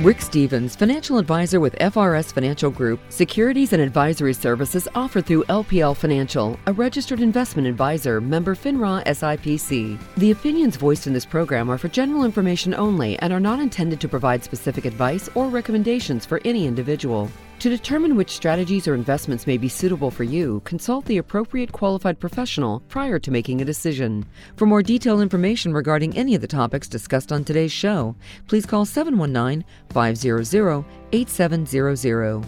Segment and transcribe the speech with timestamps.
[0.00, 5.96] Rick Stevens, financial advisor with FRS Financial Group, securities and advisory services offered through LPL
[5.96, 9.98] Financial, a registered investment advisor, member FINRA SIPC.
[10.18, 13.98] The opinions voiced in this program are for general information only and are not intended
[14.02, 17.30] to provide specific advice or recommendations for any individual.
[17.60, 22.20] To determine which strategies or investments may be suitable for you, consult the appropriate qualified
[22.20, 24.26] professional prior to making a decision.
[24.56, 28.14] For more detailed information regarding any of the topics discussed on today's show,
[28.46, 32.44] please call 719 500 8700.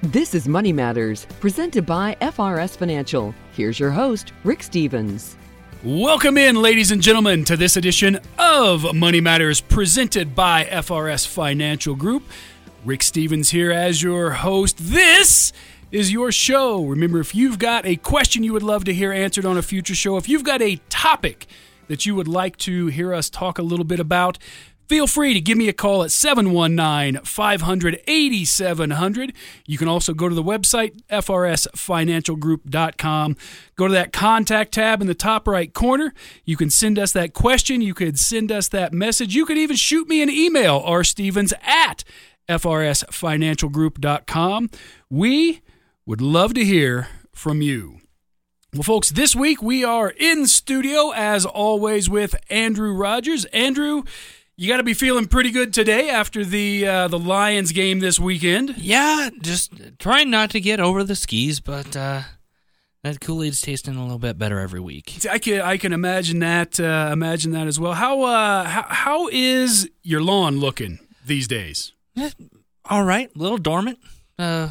[0.00, 3.34] This is Money Matters, presented by FRS Financial.
[3.52, 5.36] Here's your host, Rick Stevens.
[5.82, 11.94] Welcome in, ladies and gentlemen, to this edition of Money Matters presented by FRS Financial
[11.94, 12.22] Group.
[12.84, 14.76] Rick Stevens here as your host.
[14.78, 15.54] This
[15.90, 16.84] is your show.
[16.84, 19.94] Remember, if you've got a question you would love to hear answered on a future
[19.94, 21.46] show, if you've got a topic
[21.88, 24.36] that you would like to hear us talk a little bit about,
[24.86, 29.32] Feel free to give me a call at 719 500 8700.
[29.64, 33.36] You can also go to the website, frsfinancialgroup.com.
[33.76, 36.12] Go to that contact tab in the top right corner.
[36.44, 37.80] You can send us that question.
[37.80, 39.34] You could send us that message.
[39.34, 42.04] You could even shoot me an email, rstevens at
[42.48, 44.70] frsfinancialgroup.com.
[45.10, 45.62] We
[46.06, 48.00] would love to hear from you.
[48.74, 53.44] Well, folks, this week we are in studio as always with Andrew Rogers.
[53.46, 54.02] Andrew,
[54.56, 58.18] you got to be feeling pretty good today after the uh, the Lions game this
[58.18, 58.76] weekend.
[58.76, 62.22] Yeah, just trying not to get over the skis, but uh,
[63.04, 65.24] that Kool Aid's tasting a little bit better every week.
[65.30, 67.94] I can I can imagine that uh, imagine that as well.
[67.94, 71.92] How uh how, how is your lawn looking these days?
[72.16, 72.30] Eh,
[72.84, 73.98] all right, a little dormant,
[74.38, 74.70] uh,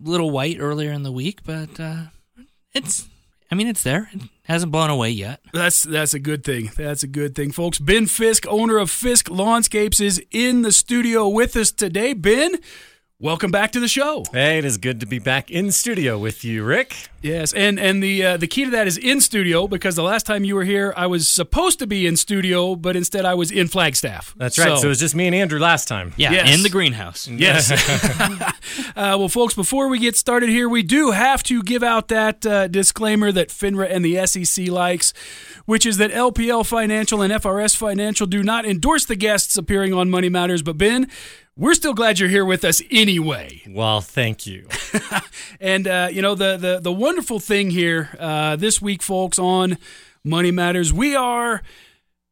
[0.00, 2.04] little white earlier in the week, but uh,
[2.72, 3.08] it's
[3.50, 4.08] I mean it's there.
[4.12, 5.40] It hasn't blown away yet.
[5.52, 6.70] That's that's a good thing.
[6.76, 7.78] That's a good thing, folks.
[7.78, 12.12] Ben Fisk, owner of Fisk Lawnscapes, is in the studio with us today.
[12.12, 12.56] Ben,
[13.20, 14.24] welcome back to the show.
[14.32, 16.96] Hey, it is good to be back in studio with you, Rick.
[17.22, 20.24] Yes, and and the uh, the key to that is in studio because the last
[20.24, 23.50] time you were here, I was supposed to be in studio, but instead I was
[23.50, 24.34] in Flagstaff.
[24.38, 24.78] That's right.
[24.78, 26.14] So, it was just me and Andrew last time.
[26.16, 26.54] Yeah, Yes.
[26.56, 27.28] in the greenhouse.
[27.40, 27.70] Yes.
[28.96, 32.44] uh, well, folks, before we get started here, we do have to give out that
[32.44, 35.12] uh, disclaimer that FINRA and the SEC likes,
[35.64, 40.10] which is that LPL Financial and FRS Financial do not endorse the guests appearing on
[40.10, 40.62] Money Matters.
[40.62, 41.08] But, Ben,
[41.60, 43.62] we're still glad you're here with us anyway.
[43.68, 44.66] Well, thank you.
[45.62, 49.76] And uh, you know the the the wonderful thing here uh, this week, folks, on
[50.24, 51.60] Money Matters, we are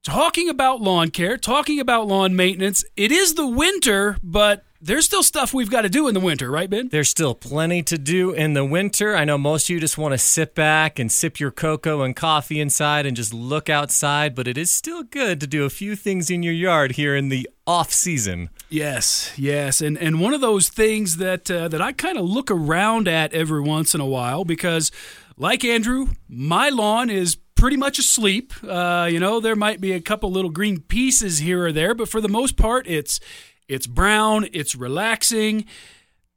[0.02, 2.86] talking about lawn care, talking about lawn maintenance.
[2.96, 6.50] It is the winter, but there's still stuff we've got to do in the winter,
[6.50, 6.88] right, Ben?
[6.88, 9.16] There's still plenty to do in the winter.
[9.16, 12.14] I know most of you just want to sit back and sip your cocoa and
[12.14, 15.96] coffee inside and just look outside, but it is still good to do a few
[15.96, 18.50] things in your yard here in the off season.
[18.68, 22.50] Yes, yes, and and one of those things that uh, that I kind of look
[22.50, 24.92] around at every once in a while because,
[25.36, 28.52] like Andrew, my lawn is pretty much asleep.
[28.62, 32.08] Uh, you know, there might be a couple little green pieces here or there, but
[32.08, 33.18] for the most part, it's
[33.68, 35.66] it's brown, it's relaxing.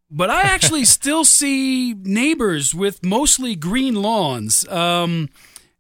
[0.10, 4.68] But I actually still see neighbors with mostly green lawns.
[4.68, 5.30] Um,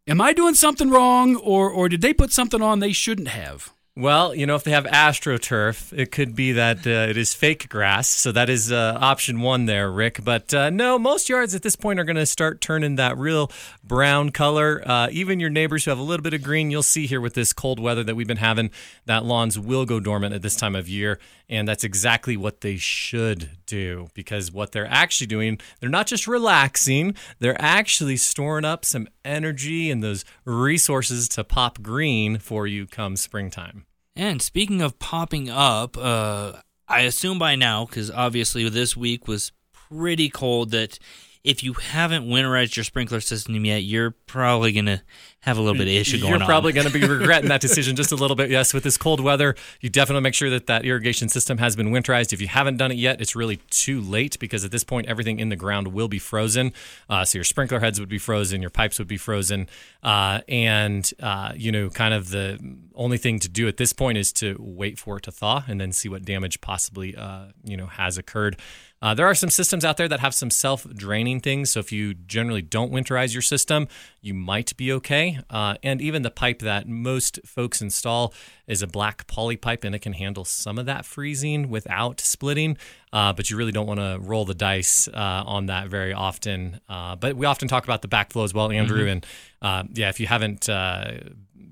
[0.07, 3.73] am I doing something wrong, or or did they put something on they shouldn't have?
[3.94, 7.68] Well, you know, if they have AstroTurf, it could be that uh, it is fake
[7.68, 8.07] grass.
[8.07, 10.24] So that is uh, option one there, Rick.
[10.24, 13.51] But uh, no, most yards at this point are going to start turning that real
[13.84, 14.81] brown color.
[14.85, 17.34] Uh, even your neighbors who have a little bit of green, you'll see here with
[17.34, 18.72] this cold weather that we've been having,
[19.07, 21.19] that lawns will go dormant at this time of year.
[21.50, 26.28] And that's exactly what they should do because what they're actually doing, they're not just
[26.28, 32.86] relaxing, they're actually storing up some energy and those resources to pop green for you
[32.86, 33.86] come springtime.
[34.16, 36.54] And speaking of popping up, uh,
[36.88, 41.00] I assume by now, because obviously this week was pretty cold, that
[41.44, 45.02] if you haven't winterized your sprinkler system yet, you're probably going to
[45.41, 46.40] have a little bit of issue going on.
[46.40, 48.52] You're probably going to be regretting that decision just a little bit.
[48.52, 51.88] Yes, with this cold weather, you definitely make sure that that irrigation system has been
[51.92, 52.31] winterized.
[52.31, 55.39] If you haven't done it yet, it's really too late because at this point, everything
[55.39, 56.74] in the ground will be frozen.
[57.10, 59.68] Uh, so your sprinkler heads would be frozen, your pipes would be frozen,
[60.04, 62.60] uh, and uh, you know, kind of the
[62.94, 65.81] only thing to do at this point is to wait for it to thaw and
[65.81, 68.57] then see what damage possibly uh, you know has occurred.
[69.01, 71.71] Uh, there are some systems out there that have some self draining things.
[71.71, 73.88] So if you generally don't winterize your system,
[74.21, 75.31] you might be okay.
[75.50, 78.33] Uh, and even the pipe that most folks install
[78.68, 82.78] is a black poly pipe and it can handle some of that freezing without splitting.
[83.13, 86.80] Uh, but you really don't want to roll the dice uh, on that very often.
[86.88, 89.07] Uh, but we often talk about the backflow as well, Andrew.
[89.07, 89.25] And
[89.62, 91.19] uh, yeah, if you haven't uh,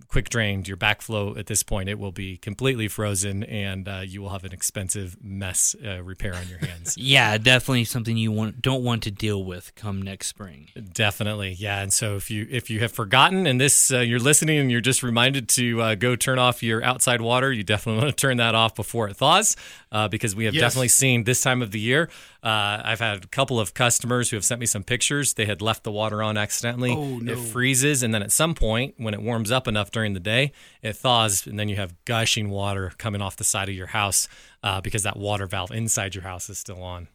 [0.09, 4.21] quick drained, your backflow at this point, it will be completely frozen and uh, you
[4.21, 6.95] will have an expensive mess uh, repair on your hands.
[6.97, 10.69] yeah, definitely something you want don't want to deal with come next spring.
[10.93, 11.81] Definitely, yeah.
[11.81, 14.81] And so if you if you have forgotten and this uh, you're listening and you're
[14.81, 18.37] just reminded to uh, go turn off your outside water, you definitely want to turn
[18.37, 19.55] that off before it thaws,
[19.91, 20.61] uh, because we have Yes.
[20.61, 22.09] definitely seen this time of the year.
[22.41, 25.33] Uh, I've had a couple of customers who have sent me some pictures.
[25.33, 26.91] They had left the water on accidentally.
[26.91, 27.33] Oh, no.
[27.33, 30.53] It freezes, and then at some point, when it warms up enough during the day,
[30.81, 34.27] it thaws, and then you have gushing water coming off the side of your house
[34.63, 37.09] uh, because that water valve inside your house is still on.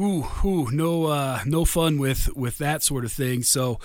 [0.00, 3.42] Ooh, ooh, no, uh, no fun with with that sort of thing.
[3.42, 3.78] So,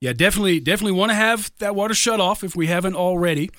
[0.00, 3.50] yeah, definitely, definitely want to have that water shut off if we haven't already.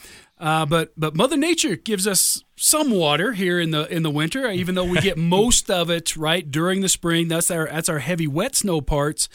[0.43, 4.51] Uh, but but Mother Nature gives us some water here in the in the winter,
[4.51, 7.29] even though we get most of it right during the spring.
[7.29, 9.29] That's our that's our heavy wet snow parts.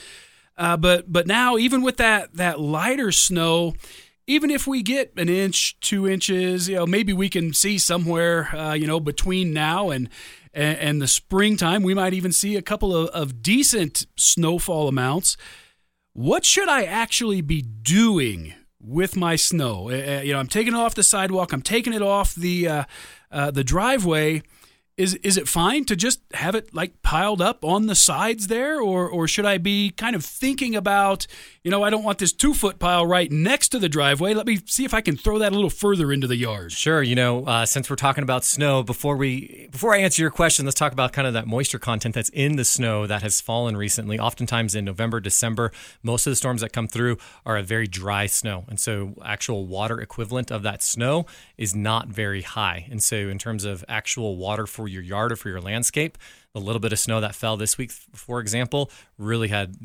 [0.58, 3.72] Uh, but but now even with that that lighter snow,
[4.26, 8.54] even if we get an inch, two inches, you know, maybe we can see somewhere,
[8.54, 10.10] uh, you know, between now and,
[10.52, 15.38] and and the springtime, we might even see a couple of, of decent snowfall amounts.
[16.12, 18.52] What should I actually be doing
[18.88, 19.90] with my snow?
[19.90, 21.52] Uh, uh, you know, I'm taking it off the sidewalk.
[21.52, 22.84] I'm taking it off the uh,
[23.30, 24.42] uh, the driveway.
[24.96, 28.80] Is is it fine to just have it like piled up on the sides there,
[28.80, 31.26] or or should I be kind of thinking about,
[31.68, 34.32] you know, I don't want this two foot pile right next to the driveway.
[34.32, 36.72] Let me see if I can throw that a little further into the yard.
[36.72, 37.02] Sure.
[37.02, 40.64] You know, uh, since we're talking about snow, before we before I answer your question,
[40.64, 43.76] let's talk about kind of that moisture content that's in the snow that has fallen
[43.76, 44.18] recently.
[44.18, 45.70] Oftentimes in November, December,
[46.02, 49.66] most of the storms that come through are a very dry snow, and so actual
[49.66, 51.26] water equivalent of that snow
[51.58, 52.86] is not very high.
[52.90, 56.16] And so, in terms of actual water for your yard or for your landscape,
[56.58, 59.76] the little bit of snow that fell this week, for example, really had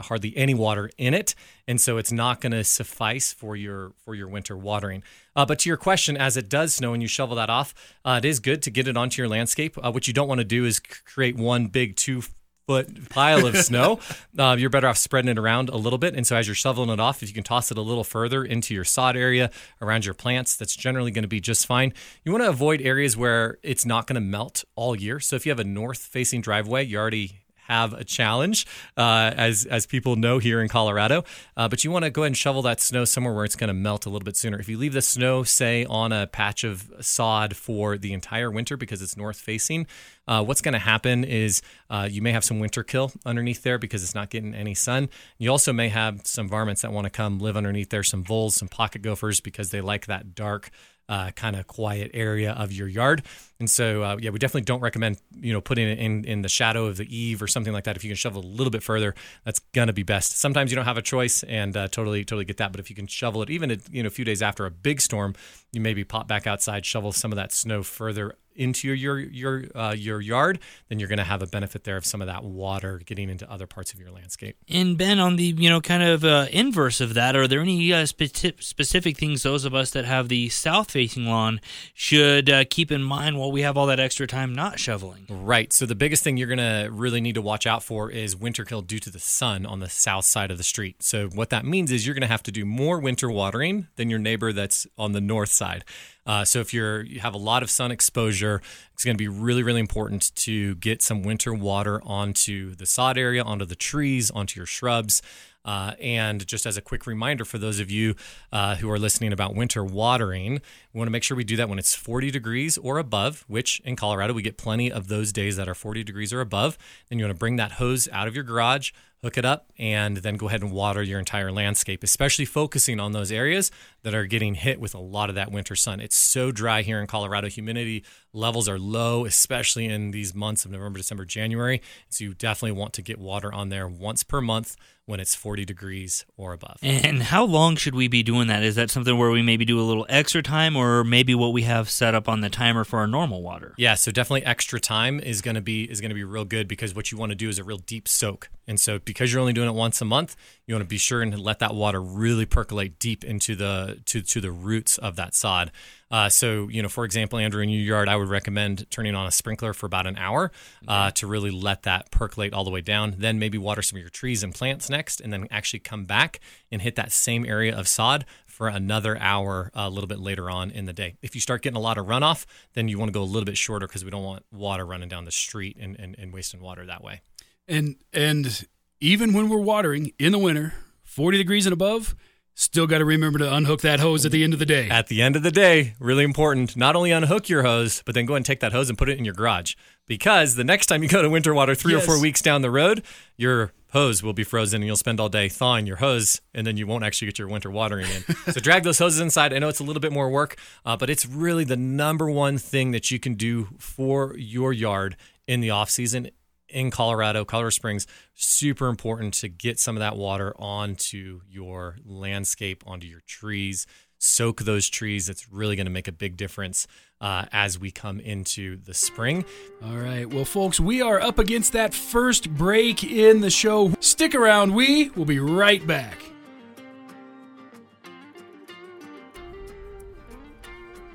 [0.00, 1.34] hardly any water in it,
[1.68, 5.02] and so it's not going to suffice for your for your winter watering.
[5.36, 7.74] Uh, but to your question, as it does snow and you shovel that off,
[8.04, 9.76] uh, it is good to get it onto your landscape.
[9.78, 12.22] Uh, what you don't want to do is create one big two
[12.66, 14.00] foot pile of snow.
[14.38, 16.14] Uh, you're better off spreading it around a little bit.
[16.14, 18.44] And so as you're shoveling it off, if you can toss it a little further
[18.44, 19.50] into your sod area
[19.80, 21.92] around your plants, that's generally going to be just fine.
[22.24, 25.20] You want to avoid areas where it's not going to melt all year.
[25.20, 28.66] So if you have a north facing driveway, you already have a challenge,
[28.96, 31.24] uh, as as people know here in Colorado.
[31.56, 33.68] Uh, but you want to go ahead and shovel that snow somewhere where it's going
[33.68, 34.58] to melt a little bit sooner.
[34.58, 38.76] If you leave the snow, say, on a patch of sod for the entire winter
[38.76, 39.86] because it's north facing,
[40.26, 43.78] uh, what's going to happen is uh, you may have some winter kill underneath there
[43.78, 45.08] because it's not getting any sun.
[45.38, 48.54] You also may have some varmints that want to come live underneath there, some voles,
[48.54, 50.70] some pocket gophers because they like that dark
[51.08, 53.22] uh, kind of quiet area of your yard.
[53.60, 56.48] And so, uh, yeah, we definitely don't recommend you know putting it in in the
[56.48, 57.96] shadow of the eave or something like that.
[57.96, 59.14] If you can shovel a little bit further,
[59.44, 60.38] that's gonna be best.
[60.38, 62.72] Sometimes you don't have a choice, and uh, totally totally get that.
[62.72, 64.70] But if you can shovel it even at, you know a few days after a
[64.70, 65.34] big storm,
[65.72, 69.64] you maybe pop back outside, shovel some of that snow further into your your your
[69.74, 70.58] uh, your yard,
[70.88, 73.50] then you're going to have a benefit there of some of that water getting into
[73.50, 74.56] other parts of your landscape.
[74.68, 77.92] And Ben, on the you know kind of uh, inverse of that, are there any
[77.92, 81.60] uh, speci- specific things those of us that have the south-facing lawn
[81.92, 85.26] should uh, keep in mind while we have all that extra time not shoveling?
[85.28, 85.72] Right.
[85.72, 88.64] So the biggest thing you're going to really need to watch out for is winter
[88.64, 91.02] kill due to the sun on the south side of the street.
[91.02, 94.10] So what that means is you're going to have to do more winter watering than
[94.10, 95.84] your neighbor that's on the north side.
[96.26, 98.43] Uh, so if you're you have a lot of sun exposure,
[98.92, 103.18] it's going to be really really important to get some winter water onto the sod
[103.18, 105.22] area, onto the trees, onto your shrubs.
[105.64, 108.14] Uh, and just as a quick reminder for those of you
[108.52, 110.60] uh, who are listening about winter watering,
[110.92, 113.80] we want to make sure we do that when it's 40 degrees or above, which
[113.80, 116.76] in Colorado we get plenty of those days that are 40 degrees or above.
[117.08, 118.92] Then you want to bring that hose out of your garage,
[119.24, 123.12] hook it up, and then go ahead and water your entire landscape, especially focusing on
[123.12, 123.70] those areas
[124.02, 125.98] that are getting hit with a lot of that winter sun.
[125.98, 127.48] It's so dry here in Colorado.
[127.48, 128.04] Humidity
[128.34, 131.80] levels are low, especially in these months of November, December, January.
[132.10, 134.76] So you definitely want to get water on there once per month
[135.06, 136.78] when it's 40 degrees or above.
[136.82, 138.62] And how long should we be doing that?
[138.62, 141.62] Is that something where we maybe do a little extra time, or maybe what we
[141.62, 143.74] have set up on the timer for our normal water?
[143.76, 146.68] Yeah, so definitely extra time is going to be is going to be real good
[146.68, 148.48] because what you want to do is a real deep soak.
[148.66, 151.22] And so because you're only doing it once a month, you want to be sure
[151.22, 155.34] and let that water really percolate deep into the to to the roots of that
[155.34, 155.70] sod.
[156.10, 159.26] Uh, so you know, for example, Andrew, in your yard, I would recommend turning on
[159.26, 160.52] a sprinkler for about an hour
[160.86, 163.14] uh, to really let that percolate all the way down.
[163.18, 166.40] Then maybe water some of your trees and plants next, and then actually come back
[166.70, 170.70] and hit that same area of sod for another hour a little bit later on
[170.70, 171.16] in the day.
[171.22, 173.44] If you start getting a lot of runoff, then you want to go a little
[173.44, 176.60] bit shorter because we don't want water running down the street and, and, and wasting
[176.60, 177.20] water that way.
[177.66, 178.66] And and
[179.00, 182.14] even when we're watering in the winter, 40 degrees and above,
[182.56, 184.88] Still got to remember to unhook that hose at the end of the day.
[184.88, 188.26] At the end of the day, really important, not only unhook your hose, but then
[188.26, 189.74] go and take that hose and put it in your garage.
[190.06, 192.04] Because the next time you go to winter water, three Yes.
[192.04, 193.02] or four weeks down the road,
[193.36, 196.76] your hose will be frozen and you'll spend all day thawing your hose and then
[196.76, 198.36] you won't actually get your winter watering in.
[198.52, 199.52] so drag those hoses inside.
[199.52, 202.58] I know it's a little bit more work, uh, but it's really the number one
[202.58, 205.16] thing that you can do for your yard
[205.48, 206.30] in the off season
[206.74, 212.82] in Colorado, Colorado Springs, super important to get some of that water onto your landscape,
[212.86, 213.86] onto your trees.
[214.18, 215.28] Soak those trees.
[215.28, 216.86] It's really going to make a big difference
[217.20, 219.44] uh, as we come into the spring.
[219.84, 220.28] All right.
[220.28, 223.92] Well, folks, we are up against that first break in the show.
[224.00, 224.74] Stick around.
[224.74, 226.18] We will be right back.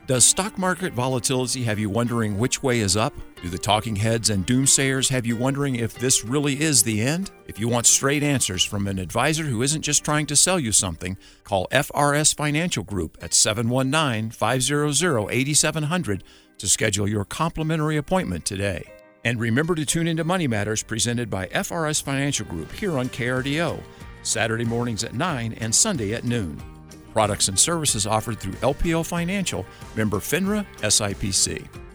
[0.06, 3.13] Does stock market volatility have you wondering which way is up?
[3.41, 7.31] Do the talking heads and doomsayers have you wondering if this really is the end?
[7.48, 10.74] If you want straight answers from an advisor who isn't just trying to sell you
[10.74, 11.15] something,
[11.46, 16.24] call FRS Financial Group at 719 500 8700
[16.58, 18.84] to schedule your complimentary appointment today.
[19.24, 23.81] And remember to tune into Money Matters presented by FRS Financial Group here on KRDO,
[24.22, 26.62] Saturday mornings at 9 and Sunday at noon.
[27.13, 29.65] Products and services offered through LPL Financial,
[29.96, 31.88] member FINRA SIPC.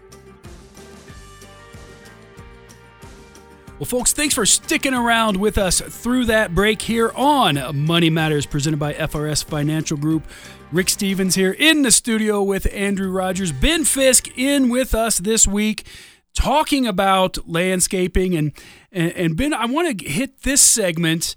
[3.76, 8.46] Well, folks, thanks for sticking around with us through that break here on Money Matters
[8.46, 10.28] presented by FRS Financial Group.
[10.70, 13.50] Rick Stevens here in the studio with Andrew Rogers.
[13.50, 15.88] Ben Fisk in with us this week
[16.34, 18.36] talking about landscaping.
[18.36, 18.52] And,
[18.92, 21.34] and, and Ben, I want to hit this segment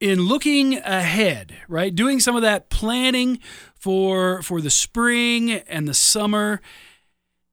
[0.00, 1.94] in looking ahead, right?
[1.94, 3.38] Doing some of that planning
[3.76, 6.60] for for the spring and the summer.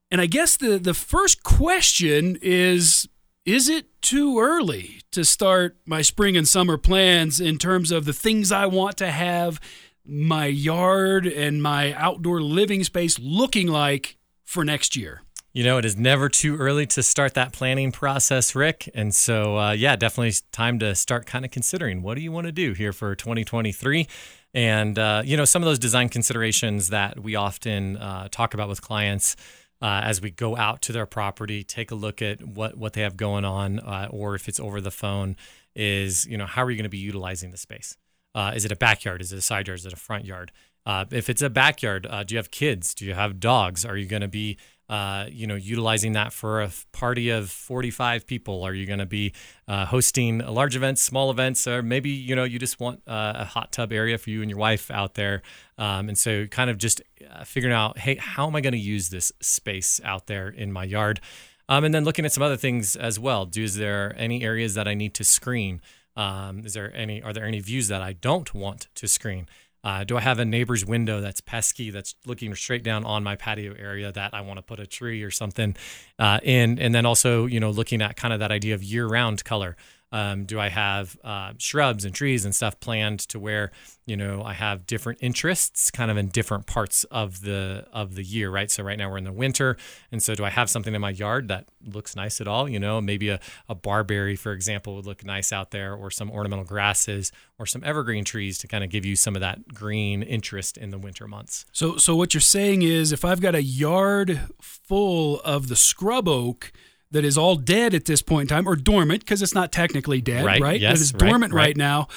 [0.10, 3.08] And I guess the the first question is
[3.46, 8.14] is it too early to start my spring and summer plans in terms of the
[8.14, 9.60] things I want to have
[10.06, 15.24] my yard and my outdoor living space looking like for next year?
[15.52, 18.90] You know, it is never too early to start that planning process, Rick.
[18.96, 22.48] And so, uh, yeah, definitely time to start kind of considering what do you want
[22.48, 24.08] to do here for 2023.
[24.56, 28.70] And, uh, you know, some of those design considerations that we often uh, talk about
[28.70, 29.36] with clients
[29.84, 33.02] uh, as we go out to their property, take a look at what, what they
[33.02, 35.36] have going on, uh, or if it's over the phone,
[35.76, 37.98] is, you know, how are you going to be utilizing the space?
[38.34, 39.22] Uh, is it a backyard?
[39.22, 39.80] Is it a side yard?
[39.80, 40.54] Is it a front yard?
[40.86, 42.94] Uh, if it's a backyard, uh, do you have kids?
[42.94, 43.84] Do you have dogs?
[43.84, 44.58] Are you going to be
[44.90, 48.64] uh, you know, utilizing that for a party of 45 people?
[48.64, 49.34] Are you going to be
[49.68, 53.46] uh, hosting large events, small events, or maybe, you know, you just want uh, a
[53.46, 55.42] hot tub area for you and your wife out there?
[55.78, 58.80] Um, and so kind of just uh, figuring out, hey, how am I going to
[58.80, 61.22] use this space out there in my yard?
[61.70, 63.46] Um, and then looking at some other things as well.
[63.46, 65.82] Do, is there any areas that I need to screen?
[66.16, 69.48] Um, is there any, are there any views that I don't want to screen?
[69.84, 73.36] Uh, do I have a neighbor's window that's pesky, that's looking straight down on my
[73.36, 75.76] patio area that I want to put a tree or something
[76.18, 76.80] uh, in?
[76.80, 79.76] And then also, you know, looking at kind of that idea of year-round color.
[80.14, 83.72] Um, do I have uh, shrubs and trees and stuff planned to where
[84.06, 88.22] you know I have different interests, kind of in different parts of the of the
[88.22, 88.70] year, right?
[88.70, 89.76] So right now we're in the winter,
[90.12, 92.70] and so do I have something in my yard that looks nice at all?
[92.70, 96.30] You know, maybe a, a barberry, for example, would look nice out there, or some
[96.30, 100.22] ornamental grasses, or some evergreen trees to kind of give you some of that green
[100.22, 101.66] interest in the winter months.
[101.72, 106.28] So, so what you're saying is, if I've got a yard full of the scrub
[106.28, 106.72] oak
[107.14, 110.22] that is all dead at this point in time, or dormant because it's not technically
[110.22, 110.80] dead, Right, right?
[110.82, 111.78] yes, it is right, dormant right, right.
[111.78, 112.08] now.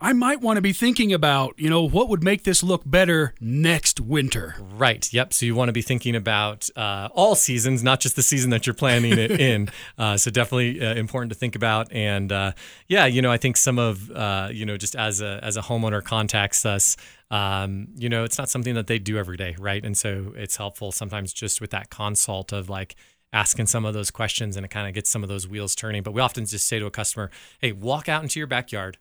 [0.00, 3.32] I might want to be thinking about, you know, what would make this look better
[3.40, 4.54] next winter.
[4.76, 5.10] Right.
[5.10, 5.32] Yep.
[5.32, 8.66] So you want to be thinking about uh, all seasons, not just the season that
[8.66, 9.68] you're planning it in.
[9.96, 11.90] Uh, so definitely uh, important to think about.
[11.92, 12.52] And uh,
[12.88, 15.62] yeah, you know, I think some of uh, you know just as a as a
[15.62, 16.96] homeowner contacts us,
[17.30, 19.84] um, you know, it's not something that they do every day, right?
[19.84, 22.96] And so it's helpful sometimes just with that consult of like
[23.34, 26.02] asking some of those questions and it kind of gets some of those wheels turning.
[26.02, 28.96] But we often just say to a customer, "Hey, walk out into your backyard."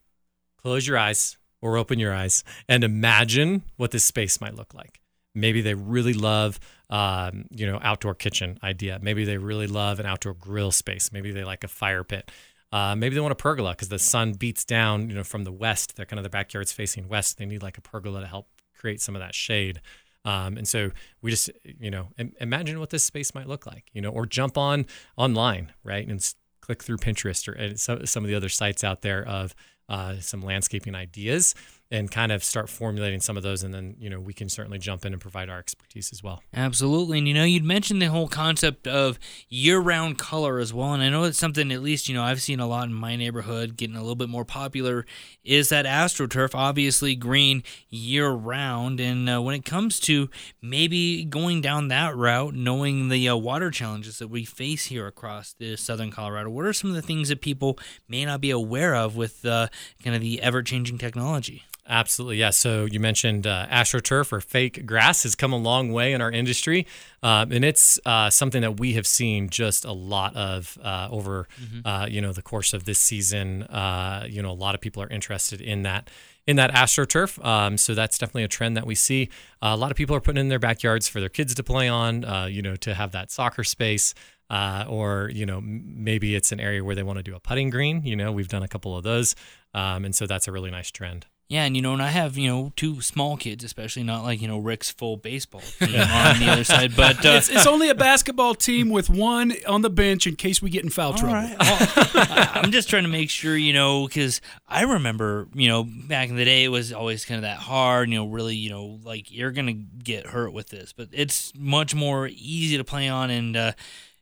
[0.64, 5.00] close your eyes or open your eyes and imagine what this space might look like.
[5.36, 6.60] Maybe they really love,
[6.90, 9.00] um, you know, outdoor kitchen idea.
[9.02, 11.12] Maybe they really love an outdoor grill space.
[11.12, 12.32] Maybe they like a fire pit.
[12.72, 15.52] Uh, maybe they want a pergola because the sun beats down, you know, from the
[15.52, 15.96] west.
[15.96, 17.38] They're kind of the backyard's facing west.
[17.38, 18.48] They need like a pergola to help
[18.78, 19.82] create some of that shade.
[20.26, 23.90] Um, and so we just, you know, im- imagine what this space might look like,
[23.94, 24.86] you know, or jump on
[25.18, 29.02] online, right, and click through Pinterest or uh, so, some of the other sites out
[29.02, 29.54] there of
[29.90, 31.56] uh, some landscaping ideas
[31.92, 33.62] and kind of start formulating some of those.
[33.62, 36.42] And then, you know, we can certainly jump in and provide our expertise as well.
[36.54, 37.20] Absolutely.
[37.20, 40.94] And, you know, you'd mentioned the whole concept of year round color as well.
[40.94, 43.16] And I know it's something, at least, you know, I've seen a lot in my
[43.16, 45.06] neighborhood getting a little bit more popular
[45.44, 49.00] is that AstroTurf, obviously green year round.
[49.00, 50.30] And uh, when it comes to
[50.64, 55.54] maybe going down that route, knowing the uh, water challenges that we face here across
[55.54, 58.96] the southern Colorado, what are some of the things that people may not be aware
[58.96, 59.68] of with uh,
[60.04, 61.64] kind of the ever changing technology?
[61.86, 62.52] Absolutely, yeah.
[62.52, 66.32] So you mentioned uh, AstroTurf or fake grass has come a long way in our
[66.32, 66.88] industry,
[67.22, 71.50] um, and it's uh, something that we have seen just a lot of uh, over,
[71.62, 71.86] mm-hmm.
[71.86, 73.64] Uh, you know, the course of this season.
[73.64, 76.10] Uh, you know, a lot of people are interested in that
[76.48, 77.44] in that AstroTurf.
[77.44, 79.30] Um, so that's definitely a trend that we see.
[79.62, 81.90] Uh, a lot of people are putting in their backyards for their kids to play
[81.90, 82.24] on.
[82.50, 84.14] you know, to have that soccer space.
[84.50, 87.70] Uh, or you know maybe it's an area where they want to do a putting
[87.70, 88.04] green.
[88.04, 89.36] You know, we've done a couple of those,
[89.74, 91.26] um, and so that's a really nice trend.
[91.50, 94.42] Yeah, and you know, and I have you know two small kids, especially not like
[94.42, 97.90] you know Rick's full baseball team on the other side, but uh, it's, it's, only
[97.90, 101.36] a basketball team with one on the bench in case we get in foul trouble.
[101.36, 101.56] Right.
[101.60, 106.30] Well, I'm just trying to make sure you know because I remember you know back
[106.30, 109.00] in the day it was always kind of that hard, you know, really you know
[109.04, 113.30] like you're gonna get hurt with this, but it's much more easy to play on
[113.30, 113.72] and uh,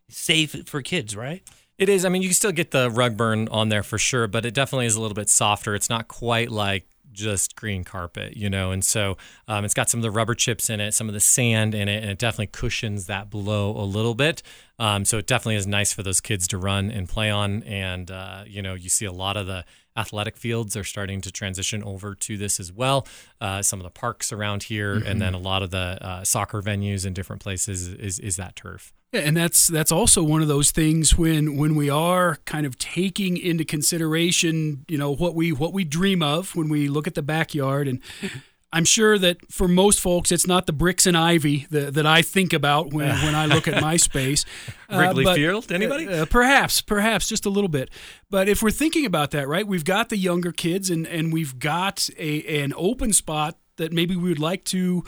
[0.10, 1.44] safe for kids, right?
[1.78, 2.06] It is.
[2.06, 4.54] I mean, you can still get the rug burn on there for sure, but it
[4.54, 5.74] definitely is a little bit softer.
[5.74, 8.72] It's not quite like just green carpet, you know.
[8.72, 11.20] And so um, it's got some of the rubber chips in it, some of the
[11.20, 14.42] sand in it, and it definitely cushions that blow a little bit.
[14.80, 17.64] Um, so it definitely is nice for those kids to run and play on.
[17.64, 19.64] And, uh, you know, you see a lot of the
[19.96, 23.06] athletic fields are starting to transition over to this as well.
[23.40, 25.08] Uh, some of the parks around here, mm-hmm.
[25.08, 28.56] and then a lot of the uh, soccer venues in different places is, is that
[28.56, 28.94] turf.
[29.12, 32.78] Yeah, and that's that's also one of those things when when we are kind of
[32.78, 37.16] taking into consideration, you know, what we what we dream of when we look at
[37.16, 38.00] the backyard and
[38.74, 42.22] I'm sure that for most folks, it's not the bricks and ivy that, that I
[42.22, 44.46] think about when, when I look at my space.
[44.90, 46.08] Uh, Wrigley but, Field, anybody?
[46.08, 47.90] Uh, perhaps, perhaps just a little bit.
[48.30, 51.60] But if we're thinking about that, right, we've got the younger kids and, and we've
[51.60, 55.04] got a, an open spot that maybe we would like to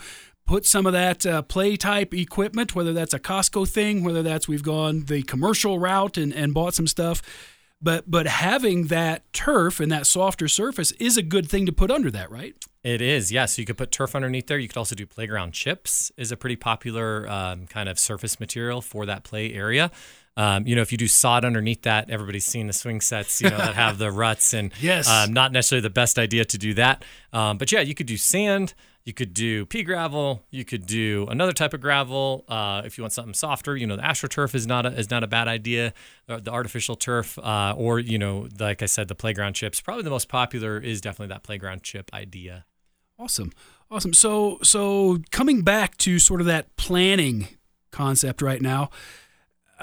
[0.46, 4.46] put some of that uh, play type equipment, whether that's a Costco thing, whether that's
[4.48, 7.22] we've gone the commercial route and, and bought some stuff.
[7.80, 11.90] But but having that turf and that softer surface is a good thing to put
[11.90, 12.54] under that, right?
[12.82, 13.32] It is, yes.
[13.32, 13.46] Yeah.
[13.46, 14.58] So you could put turf underneath there.
[14.58, 16.12] You could also do playground chips.
[16.16, 19.90] is a pretty popular um, kind of surface material for that play area.
[20.36, 23.50] Um, you know, if you do sod underneath that, everybody's seen the swing sets, you
[23.50, 26.74] know, that have the ruts, and yes, um, not necessarily the best idea to do
[26.74, 27.04] that.
[27.32, 28.74] Um, but yeah, you could do sand.
[29.04, 30.42] You could do pea gravel.
[30.50, 32.44] You could do another type of gravel.
[32.48, 35.22] Uh, if you want something softer, you know, the astroturf is not a, is not
[35.22, 35.92] a bad idea.
[36.26, 39.80] The artificial turf, uh, or you know, like I said, the playground chips.
[39.80, 42.64] Probably the most popular is definitely that playground chip idea.
[43.18, 43.52] Awesome,
[43.90, 44.14] awesome.
[44.14, 47.48] So so coming back to sort of that planning
[47.90, 48.90] concept right now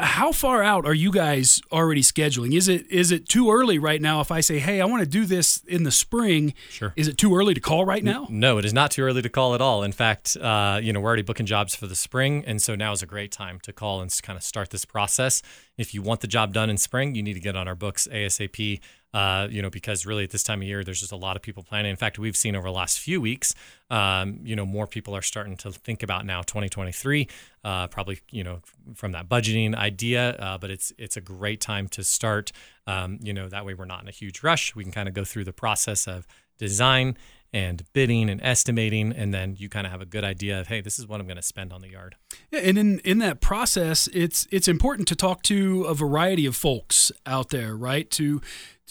[0.02, 2.56] how far out are you guys already scheduling?
[2.56, 5.10] Is it is it too early right now if I say, "Hey, I want to
[5.10, 6.54] do this in the spring"?
[6.70, 6.94] Sure.
[6.96, 8.28] Is it too early to call right now?
[8.30, 9.84] No, it is not too early to call at all.
[9.84, 12.92] In fact, uh, you know, we're already booking jobs for the spring, and so now
[12.92, 15.42] is a great time to call and kind of start this process.
[15.78, 18.08] If you want the job done in spring, you need to get on our books
[18.12, 18.80] ASAP
[19.14, 21.42] uh, you know, because really at this time of year, there's just a lot of
[21.42, 21.92] people planning.
[21.92, 23.54] In fact, we've seen over the last few weeks,
[23.90, 27.28] um, you know, more people are starting to think about now 2023,
[27.64, 28.62] uh, probably, you know,
[28.96, 30.32] from that budgeting idea.
[30.32, 32.52] Uh, but it's it's a great time to start.
[32.88, 34.76] Um, you know, that way we're not in a huge rush.
[34.76, 36.26] We can kind of go through the process of
[36.58, 37.18] design
[37.54, 40.82] and bidding and estimating and then you kind of have a good idea of hey
[40.82, 42.16] this is what i'm going to spend on the yard
[42.52, 46.56] yeah, and in in that process it's it's important to talk to a variety of
[46.56, 48.42] folks out there right to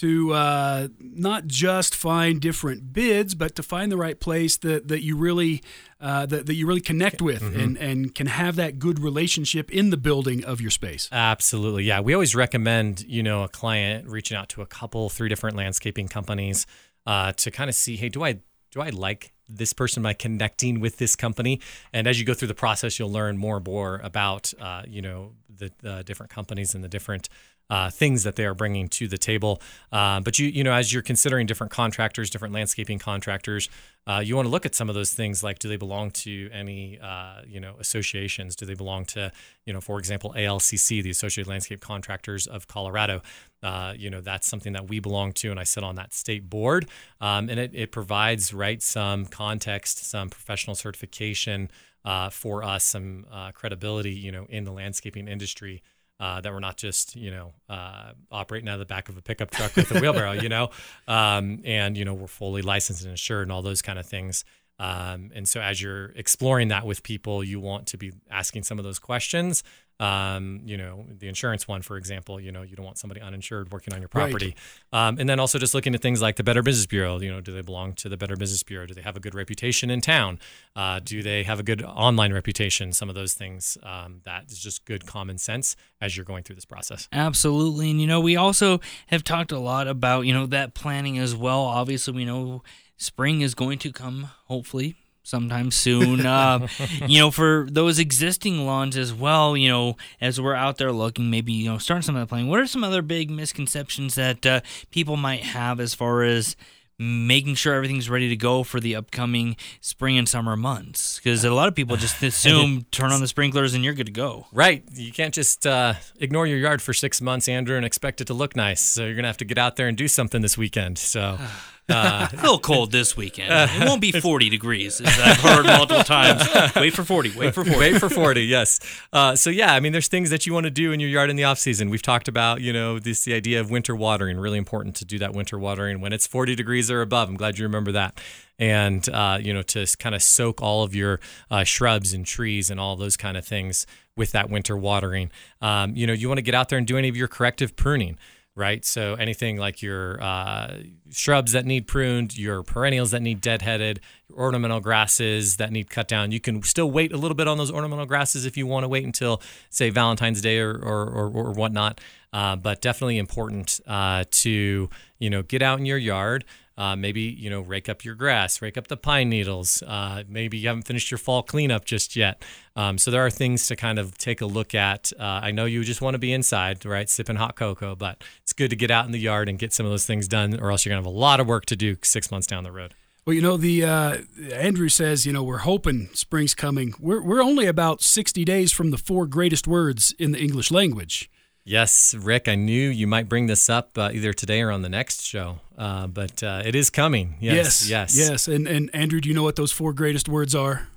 [0.00, 5.02] to uh, not just find different bids, but to find the right place that, that
[5.02, 5.62] you really
[6.00, 7.60] uh, that, that you really connect with mm-hmm.
[7.60, 11.06] and, and can have that good relationship in the building of your space.
[11.12, 12.00] Absolutely, yeah.
[12.00, 16.08] We always recommend you know a client reaching out to a couple, three different landscaping
[16.08, 16.66] companies
[17.04, 20.80] uh, to kind of see, hey, do I do I like this person by connecting
[20.80, 21.60] with this company?
[21.92, 25.02] And as you go through the process, you'll learn more and more about uh, you
[25.02, 27.28] know the, the different companies and the different
[27.70, 29.62] uh, things that they are bringing to the table.
[29.92, 33.68] Uh, but you, you know, as you're considering different contractors, different landscaping contractors,
[34.06, 36.50] uh, you want to look at some of those things like do they belong to
[36.52, 38.56] any, uh, you know, associations?
[38.56, 39.30] Do they belong to,
[39.66, 43.22] you know, for example, ALCC, the Associated Landscape Contractors of Colorado?
[43.62, 46.48] Uh, you know, that's something that we belong to, and I sit on that state
[46.48, 46.88] board,
[47.20, 51.70] um, and it, it provides right some context, some professional certification
[52.02, 55.82] uh, for us, some credibility, you know, in the landscaping industry.
[56.20, 59.22] Uh, that we're not just you know uh, operating out of the back of a
[59.22, 60.68] pickup truck with a wheelbarrow, you know,
[61.08, 64.44] um, and you know we're fully licensed and insured and all those kind of things.
[64.78, 68.78] Um, and so as you're exploring that with people, you want to be asking some
[68.78, 69.62] of those questions.
[70.00, 73.70] Um, you know, the insurance one, for example, you know, you don't want somebody uninsured
[73.70, 74.56] working on your property.
[74.92, 75.08] Right.
[75.08, 77.20] Um, and then also just looking at things like the Better Business Bureau.
[77.20, 78.86] You know, do they belong to the Better Business Bureau?
[78.86, 80.38] Do they have a good reputation in town?
[80.74, 82.94] Uh, do they have a good online reputation?
[82.94, 86.56] Some of those things um, that is just good common sense as you're going through
[86.56, 87.06] this process.
[87.12, 87.90] Absolutely.
[87.90, 91.36] And, you know, we also have talked a lot about, you know, that planning as
[91.36, 91.60] well.
[91.60, 92.62] Obviously, we know
[92.96, 96.26] spring is going to come, hopefully, sometime soon.
[96.26, 96.66] uh,
[97.06, 101.30] you know, for those existing lawns as well, you know, as we're out there looking,
[101.30, 104.44] maybe, you know, starting some of the planning, what are some other big misconceptions that
[104.46, 106.56] uh, people might have as far as
[107.02, 111.16] making sure everything's ready to go for the upcoming spring and summer months?
[111.16, 114.12] Because a lot of people just assume turn on the sprinklers and you're good to
[114.12, 114.46] go.
[114.52, 114.84] Right.
[114.92, 118.34] You can't just uh, ignore your yard for six months andrew and expect it to
[118.34, 118.82] look nice.
[118.82, 120.98] So you're gonna have to get out there and do something this weekend.
[120.98, 121.38] So
[121.90, 123.52] Uh, a little cold this weekend.
[123.52, 126.42] It won't be 40 degrees, as I've heard multiple times.
[126.76, 127.36] Wait for 40.
[127.36, 127.78] Wait for 40.
[127.78, 128.42] Wait for 40.
[128.42, 128.80] Yes.
[129.12, 131.30] Uh, so yeah, I mean, there's things that you want to do in your yard
[131.30, 131.90] in the off season.
[131.90, 134.38] We've talked about, you know, this the idea of winter watering.
[134.38, 137.28] Really important to do that winter watering when it's 40 degrees or above.
[137.28, 138.20] I'm glad you remember that.
[138.58, 141.18] And uh, you know, to kind of soak all of your
[141.50, 145.30] uh, shrubs and trees and all those kind of things with that winter watering.
[145.62, 147.74] Um, you know, you want to get out there and do any of your corrective
[147.74, 148.18] pruning
[148.60, 148.84] right?
[148.84, 150.76] So anything like your uh,
[151.10, 156.06] shrubs that need pruned, your perennials that need deadheaded, your ornamental grasses that need cut
[156.06, 156.30] down.
[156.30, 158.88] You can still wait a little bit on those ornamental grasses if you want to
[158.88, 162.00] wait until, say, Valentine's Day or or, or, or whatnot.
[162.32, 166.44] Uh, but definitely important uh, to you know get out in your yard.
[166.80, 169.82] Uh, maybe you know rake up your grass, rake up the pine needles.
[169.86, 172.42] Uh, maybe you haven't finished your fall cleanup just yet.
[172.74, 175.12] Um, so there are things to kind of take a look at.
[175.20, 178.54] Uh, I know you just want to be inside, right, sipping hot cocoa, but it's
[178.54, 180.70] good to get out in the yard and get some of those things done, or
[180.70, 182.94] else you're gonna have a lot of work to do six months down the road.
[183.26, 184.16] Well, you know, the uh,
[184.54, 186.94] Andrew says, you know, we're hoping spring's coming.
[186.98, 191.30] We're we're only about sixty days from the four greatest words in the English language.
[191.70, 194.88] Yes, Rick, I knew you might bring this up uh, either today or on the
[194.88, 197.36] next show, uh, but uh, it is coming.
[197.38, 198.48] Yes, yes, yes, yes.
[198.48, 200.88] And and Andrew, do you know what those four greatest words are?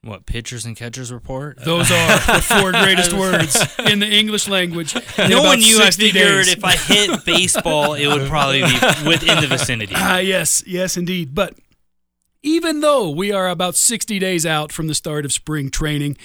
[0.00, 1.62] What pitchers and catchers report?
[1.62, 4.94] Those are the four greatest words in the English language.
[5.18, 6.48] No one you, I figured days.
[6.54, 9.92] if I hit baseball, it would probably be within the vicinity.
[9.94, 11.34] Ah, yes, yes, indeed.
[11.34, 11.52] But
[12.42, 16.16] even though we are about 60 days out from the start of spring training,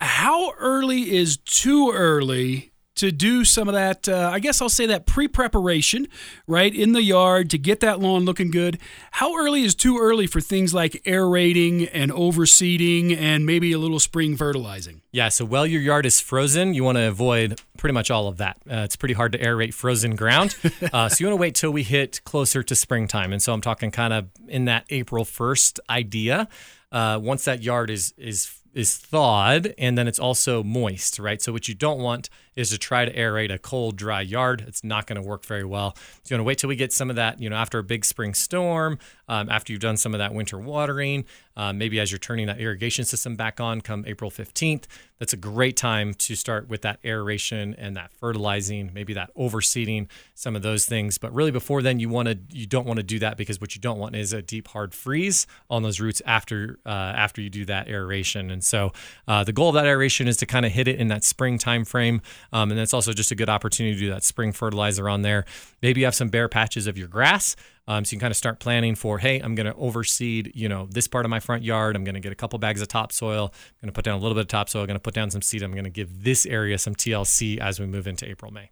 [0.00, 4.84] how early is too early to do some of that, uh, I guess I'll say
[4.86, 6.06] that pre preparation,
[6.46, 8.78] right, in the yard to get that lawn looking good.
[9.12, 14.00] How early is too early for things like aerating and overseeding and maybe a little
[14.00, 15.00] spring fertilizing?
[15.12, 18.36] Yeah, so while your yard is frozen, you want to avoid pretty much all of
[18.36, 18.58] that.
[18.70, 20.56] Uh, it's pretty hard to aerate frozen ground.
[20.92, 23.32] Uh, so you want to wait till we hit closer to springtime.
[23.32, 26.48] And so I'm talking kind of in that April 1st idea.
[26.90, 31.40] Uh, once that yard is is is thawed and then it's also moist, right?
[31.42, 34.64] So what you don't want is to try to aerate a cold, dry yard.
[34.66, 35.94] It's not going to work very well.
[36.22, 37.84] So you want to wait till we get some of that, you know, after a
[37.84, 41.24] big spring storm, um, after you've done some of that winter watering,
[41.56, 44.84] uh, maybe as you're turning that irrigation system back on come April 15th.
[45.18, 50.08] That's a great time to start with that aeration and that fertilizing, maybe that overseeding,
[50.34, 51.18] some of those things.
[51.18, 53.74] But really, before then, you want to you don't want to do that because what
[53.74, 57.50] you don't want is a deep hard freeze on those roots after uh, after you
[57.50, 58.50] do that aeration.
[58.50, 58.92] And so
[59.28, 61.58] uh, the goal of that aeration is to kind of hit it in that spring
[61.58, 62.22] time frame.
[62.52, 65.44] Um, and that's also just a good opportunity to do that spring fertilizer on there.
[65.82, 67.56] Maybe you have some bare patches of your grass.
[67.88, 70.68] Um, so you can kind of start planning for, hey, I'm going to overseed, you
[70.68, 71.96] know, this part of my front yard.
[71.96, 73.46] I'm going to get a couple bags of topsoil.
[73.46, 74.82] I'm going to put down a little bit of topsoil.
[74.82, 75.62] I'm going to put down some seed.
[75.62, 78.70] I'm going to give this area some TLC as we move into April, May.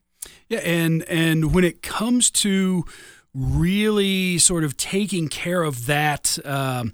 [0.49, 2.85] Yeah, and and when it comes to
[3.35, 6.93] really sort of taking care of that um,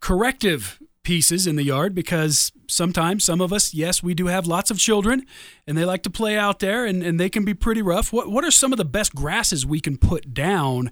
[0.00, 4.70] corrective pieces in the yard because sometimes some of us, yes, we do have lots
[4.70, 5.24] of children
[5.66, 8.12] and they like to play out there and, and they can be pretty rough.
[8.12, 10.90] What, what are some of the best grasses we can put down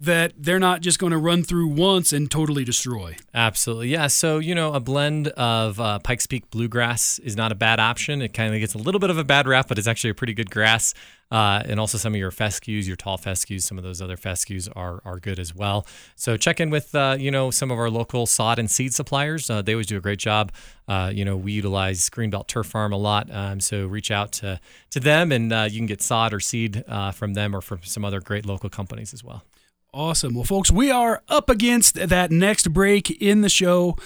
[0.00, 3.16] that they're not just going to run through once and totally destroy.
[3.34, 3.88] Absolutely.
[3.88, 4.06] Yeah.
[4.06, 8.22] So, you know, a blend of uh, Pikes Peak bluegrass is not a bad option.
[8.22, 10.14] It kind of gets a little bit of a bad rap, but it's actually a
[10.14, 10.94] pretty good grass.
[11.30, 14.68] Uh, and also some of your fescues, your tall fescues, some of those other fescues
[14.68, 15.86] are, are good as well.
[16.16, 19.50] So check in with, uh, you know, some of our local sod and seed suppliers.
[19.50, 20.50] Uh, they always do a great job.
[20.88, 23.30] Uh, you know, we utilize Greenbelt Turf Farm a lot.
[23.30, 24.60] Um, so reach out to,
[24.90, 28.04] to them and uh, you can get sod or seed from them or from some
[28.04, 29.44] other great local companies as well.
[29.92, 30.34] Awesome.
[30.34, 33.96] Well, folks, we are up against that next break in the show.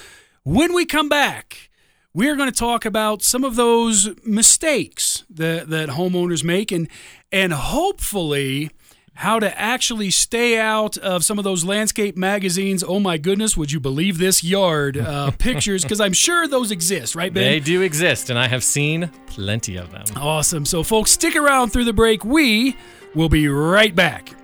[0.42, 1.70] When we come back,
[2.14, 6.88] we are going to talk about some of those mistakes that, that homeowners make and
[7.32, 8.70] and hopefully
[9.16, 12.82] how to actually stay out of some of those landscape magazines.
[12.86, 15.82] Oh my goodness, would you believe this yard uh, pictures?
[15.82, 17.44] Because I'm sure those exist, right, Ben?
[17.44, 20.04] They do exist, and I have seen plenty of them.
[20.16, 20.64] Awesome.
[20.64, 22.24] So, folks, stick around through the break.
[22.24, 22.76] We
[23.14, 24.34] will be right back.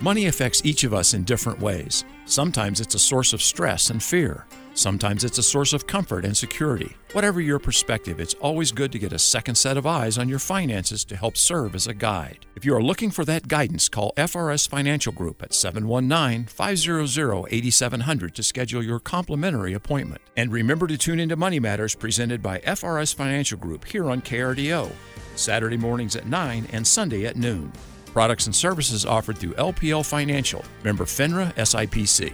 [0.00, 2.04] Money affects each of us in different ways.
[2.24, 4.46] Sometimes it's a source of stress and fear.
[4.74, 6.96] Sometimes it's a source of comfort and security.
[7.14, 10.38] Whatever your perspective, it's always good to get a second set of eyes on your
[10.38, 12.46] finances to help serve as a guide.
[12.54, 18.34] If you are looking for that guidance, call FRS Financial Group at 719 500 8700
[18.36, 20.20] to schedule your complimentary appointment.
[20.36, 24.92] And remember to tune into Money Matters presented by FRS Financial Group here on KRDO,
[25.34, 27.72] Saturday mornings at 9 and Sunday at noon.
[28.18, 32.32] Products and services offered through LPL Financial, member FINRA SIPC.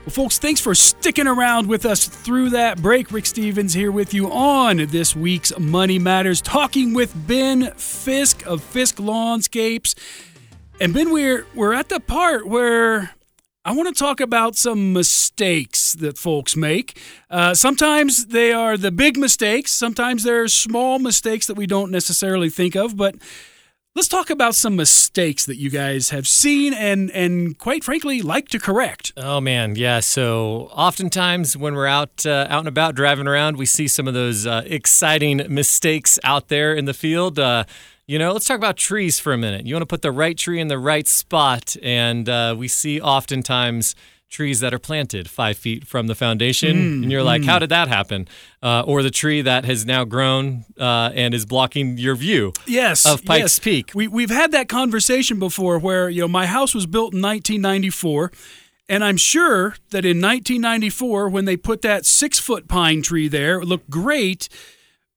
[0.00, 3.12] Well, folks, thanks for sticking around with us through that break.
[3.12, 8.62] Rick Stevens here with you on this week's Money Matters, talking with Ben Fisk of
[8.62, 9.94] Fisk Lawnscapes.
[10.80, 13.10] And Ben, we're we're at the part where
[13.64, 17.00] I want to talk about some mistakes that folks make.
[17.30, 19.70] Uh, sometimes they are the big mistakes.
[19.70, 23.14] Sometimes they're small mistakes that we don't necessarily think of, but
[23.94, 28.48] Let's talk about some mistakes that you guys have seen and and quite frankly like
[28.48, 29.12] to correct.
[29.18, 30.00] Oh man, yeah.
[30.00, 34.14] So oftentimes when we're out uh, out and about driving around, we see some of
[34.14, 37.38] those uh, exciting mistakes out there in the field.
[38.12, 39.64] You know, let's talk about trees for a minute.
[39.64, 43.00] You want to put the right tree in the right spot, and uh, we see
[43.00, 43.94] oftentimes
[44.28, 47.46] trees that are planted five feet from the foundation, mm, and you're like, mm.
[47.46, 48.28] "How did that happen?"
[48.62, 52.52] Uh, or the tree that has now grown uh, and is blocking your view.
[52.66, 53.58] Yes, of Pikes yes.
[53.60, 53.92] Peak.
[53.94, 58.30] We we've had that conversation before, where you know my house was built in 1994.
[58.90, 63.60] And I'm sure that in 1994, when they put that six foot pine tree there,
[63.60, 64.50] it looked great.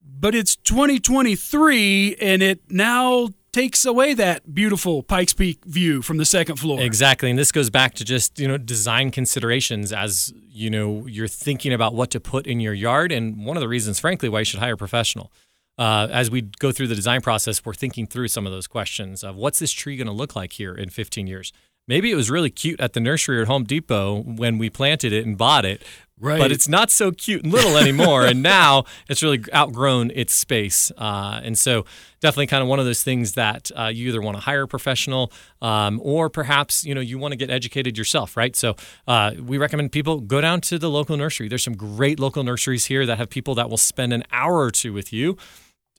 [0.07, 6.25] But it's 2023, and it now takes away that beautiful Pikes Peak view from the
[6.25, 6.81] second floor.
[6.81, 7.29] Exactly.
[7.29, 11.71] And this goes back to just, you know, design considerations as, you know, you're thinking
[11.71, 13.13] about what to put in your yard.
[13.13, 15.31] And one of the reasons, frankly, why you should hire a professional.
[15.77, 19.23] Uh, as we go through the design process, we're thinking through some of those questions
[19.23, 21.53] of what's this tree going to look like here in 15 years?
[21.87, 25.25] Maybe it was really cute at the nursery or Home Depot when we planted it
[25.25, 25.83] and bought it,
[26.17, 26.39] Right.
[26.39, 28.25] But it's not so cute and little anymore.
[28.25, 30.91] and now it's really outgrown its space.
[30.97, 31.85] Uh, and so,
[32.21, 34.67] definitely kind of one of those things that uh, you either want to hire a
[34.67, 38.55] professional um, or perhaps, you know, you want to get educated yourself, right?
[38.55, 38.75] So,
[39.07, 41.49] uh, we recommend people go down to the local nursery.
[41.49, 44.71] There's some great local nurseries here that have people that will spend an hour or
[44.71, 45.37] two with you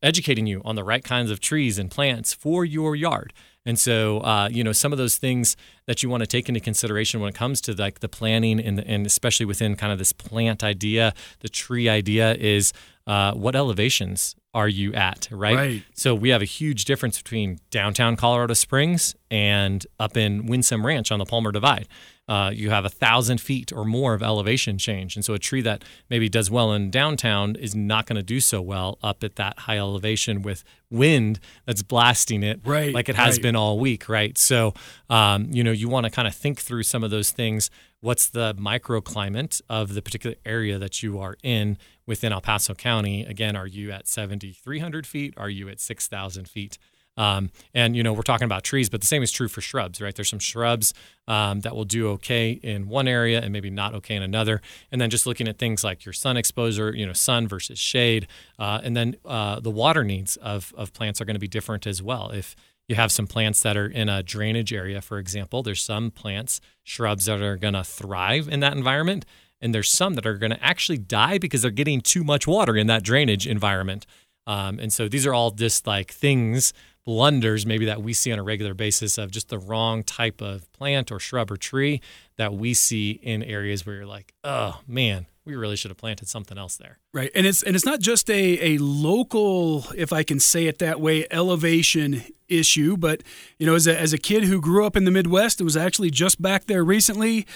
[0.02, 3.32] educating you on the right kinds of trees and plants for your yard.
[3.66, 6.60] And so, uh, you know, some of those things that you want to take into
[6.60, 10.12] consideration when it comes to like the planning and, and especially within kind of this
[10.12, 12.72] plant idea, the tree idea is
[13.06, 15.56] uh, what elevations are you at, right?
[15.56, 15.82] right?
[15.94, 21.12] So we have a huge difference between downtown Colorado Springs and up in Winsome Ranch
[21.12, 21.88] on the Palmer Divide
[22.28, 25.14] uh, you have a thousand feet or more of elevation change.
[25.14, 28.40] And so a tree that maybe does well in downtown is not going to do
[28.40, 33.16] so well up at that high elevation with wind that's blasting it right, like it
[33.16, 33.42] has right.
[33.42, 34.36] been all week, right?
[34.36, 34.74] So,
[35.08, 37.70] um, you know, you want to kind of think through some of those things.
[38.00, 43.24] What's the microclimate of the particular area that you are in within El Paso County?
[43.24, 45.34] Again, are you at 7,300 feet?
[45.36, 46.78] Are you at 6,000 feet?
[47.16, 50.00] Um, and you know we're talking about trees, but the same is true for shrubs,
[50.00, 50.14] right?
[50.14, 50.92] There's some shrubs
[51.26, 54.60] um, that will do okay in one area and maybe not okay in another.
[54.92, 58.26] And then just looking at things like your sun exposure, you know, sun versus shade,
[58.58, 61.86] uh, and then uh, the water needs of of plants are going to be different
[61.86, 62.30] as well.
[62.30, 62.54] If
[62.88, 66.60] you have some plants that are in a drainage area, for example, there's some plants,
[66.84, 69.24] shrubs that are going to thrive in that environment.
[69.60, 72.76] And there's some that are going to actually die because they're getting too much water
[72.76, 74.06] in that drainage environment.
[74.46, 76.72] Um, and so these are all just like things
[77.06, 80.70] blunders maybe that we see on a regular basis of just the wrong type of
[80.72, 82.00] plant or shrub or tree
[82.36, 86.28] that we see in areas where you're like, oh man, we really should have planted
[86.28, 86.98] something else there.
[87.14, 87.30] Right.
[87.34, 91.00] And it's and it's not just a, a local, if I can say it that
[91.00, 93.22] way, elevation issue, but
[93.58, 95.76] you know, as a as a kid who grew up in the Midwest, it was
[95.76, 97.46] actually just back there recently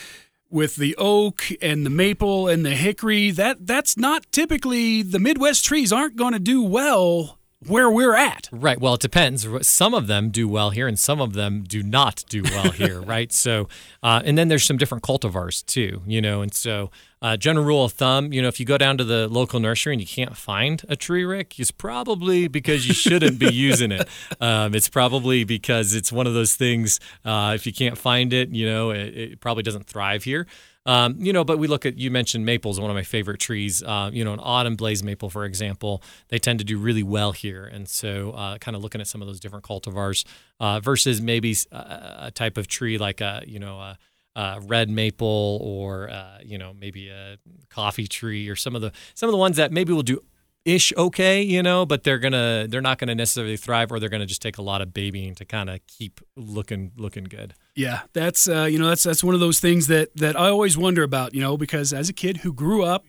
[0.48, 3.32] with the oak and the maple and the hickory.
[3.32, 8.48] That that's not typically the Midwest trees aren't going to do well where we're at.
[8.50, 8.80] Right.
[8.80, 9.46] Well, it depends.
[9.66, 13.00] Some of them do well here, and some of them do not do well here.
[13.00, 13.32] right.
[13.32, 13.68] So,
[14.02, 16.02] uh, and then there's some different cultivars too.
[16.06, 16.90] You know, and so
[17.22, 19.92] uh, general rule of thumb, you know, if you go down to the local nursery
[19.92, 24.08] and you can't find a tree rick, it's probably because you shouldn't be using it.
[24.40, 26.98] Um, it's probably because it's one of those things.
[27.24, 30.46] Uh, if you can't find it, you know, it, it probably doesn't thrive here.
[30.86, 33.82] Um, you know, but we look at you mentioned maples, one of my favorite trees.
[33.82, 37.32] Uh, you know, an autumn blaze maple, for example, they tend to do really well
[37.32, 37.64] here.
[37.64, 40.24] And so, uh, kind of looking at some of those different cultivars
[40.58, 41.76] uh, versus maybe a,
[42.22, 43.98] a, type of tree like a you know a,
[44.36, 47.36] a red maple or uh, you know maybe a
[47.68, 50.22] coffee tree or some of the some of the ones that maybe will do
[50.64, 54.26] ish okay, you know, but they're gonna they're not gonna necessarily thrive, or they're gonna
[54.26, 57.54] just take a lot of babying to kind of keep looking looking good.
[57.74, 60.76] Yeah, that's uh, you know that's that's one of those things that that I always
[60.76, 63.04] wonder about, you know, because as a kid who grew up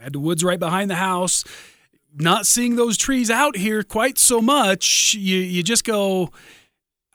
[0.00, 1.44] had the woods right behind the house,
[2.14, 6.30] not seeing those trees out here quite so much, you you just go,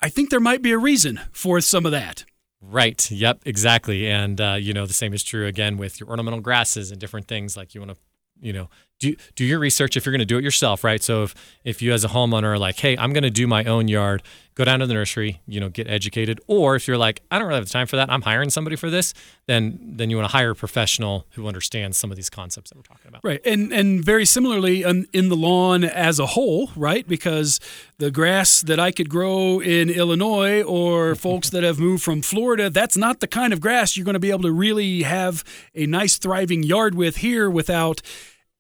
[0.01, 2.25] I think there might be a reason for some of that.
[2.61, 3.09] Right.
[3.09, 3.41] Yep.
[3.45, 4.07] Exactly.
[4.07, 7.27] And uh, you know the same is true again with your ornamental grasses and different
[7.27, 7.97] things like you want to
[8.39, 8.69] you know
[9.01, 11.03] do do your research if you're going to do it yourself, right?
[11.03, 11.35] So if
[11.65, 14.21] if you as a homeowner are like, hey, I'm going to do my own yard,
[14.55, 16.39] go down to the nursery, you know, get educated.
[16.47, 18.75] Or if you're like, I don't really have the time for that, I'm hiring somebody
[18.75, 19.13] for this,
[19.47, 22.77] then then you want to hire a professional who understands some of these concepts that
[22.77, 23.21] we're talking about.
[23.23, 27.07] Right, and and very similarly in, in the lawn as a whole, right?
[27.07, 27.59] Because
[27.97, 32.69] the grass that I could grow in Illinois or folks that have moved from Florida,
[32.69, 35.87] that's not the kind of grass you're going to be able to really have a
[35.87, 38.01] nice thriving yard with here without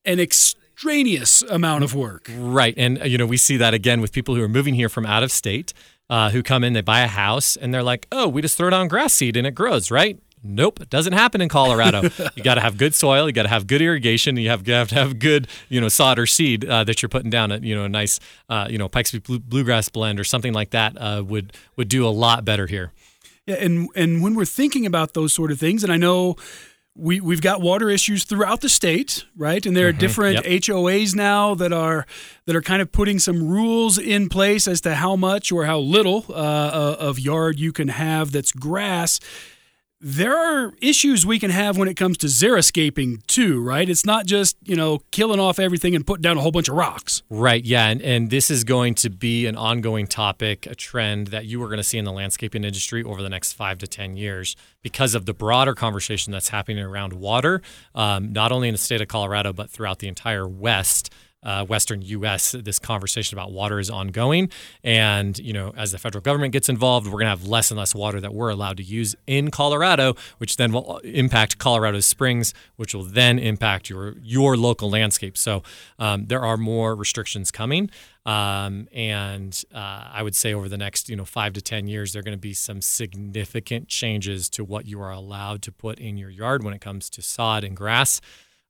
[0.05, 2.29] an extraneous amount of work.
[2.35, 2.73] Right.
[2.77, 5.05] And, uh, you know, we see that again with people who are moving here from
[5.05, 5.73] out of state
[6.09, 8.69] uh, who come in, they buy a house, and they're like, oh, we just throw
[8.69, 10.19] down grass seed and it grows, right?
[10.43, 12.01] Nope, it doesn't happen in Colorado.
[12.35, 14.73] you got to have good soil, you got to have good irrigation, you have, you
[14.73, 17.51] have to have good, you know, sod or seed uh, that you're putting down.
[17.51, 20.51] A, you know, a nice, uh, you know, Pikes Peak blue, bluegrass blend or something
[20.51, 22.91] like that uh, would would do a lot better here.
[23.45, 26.35] Yeah, and and when we're thinking about those sort of things, and I know
[26.95, 29.65] we we've got water issues throughout the state, right?
[29.65, 29.99] And there are mm-hmm.
[29.99, 30.61] different yep.
[30.63, 32.05] HOAs now that are
[32.45, 35.79] that are kind of putting some rules in place as to how much or how
[35.79, 39.19] little uh, uh of yard you can have that's grass
[40.01, 43.87] there are issues we can have when it comes to xeriscaping too, right?
[43.87, 46.75] It's not just, you know, killing off everything and putting down a whole bunch of
[46.75, 47.21] rocks.
[47.29, 47.87] Right, yeah.
[47.87, 51.67] And, and this is going to be an ongoing topic, a trend that you are
[51.67, 55.13] going to see in the landscaping industry over the next five to 10 years because
[55.13, 57.61] of the broader conversation that's happening around water,
[57.93, 62.01] um, not only in the state of Colorado, but throughout the entire West uh, Western
[62.03, 62.51] U.S.
[62.51, 64.49] This conversation about water is ongoing,
[64.83, 67.77] and you know, as the federal government gets involved, we're going to have less and
[67.77, 72.53] less water that we're allowed to use in Colorado, which then will impact Colorado springs,
[72.75, 75.37] which will then impact your your local landscape.
[75.37, 75.63] So
[75.97, 77.89] um, there are more restrictions coming,
[78.25, 82.13] um, and uh, I would say over the next you know five to ten years,
[82.13, 85.97] there are going to be some significant changes to what you are allowed to put
[85.97, 88.21] in your yard when it comes to sod and grass.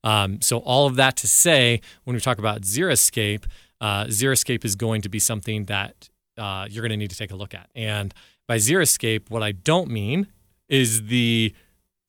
[0.04, 3.46] Um, so all of that to say, when we talk about Xeriscape,
[3.80, 7.32] uh, Xeriscape is going to be something that uh, you're going to need to take
[7.32, 7.70] a look at.
[7.76, 8.14] And
[8.48, 10.28] by Xeriscape, what I don't mean
[10.70, 11.54] is the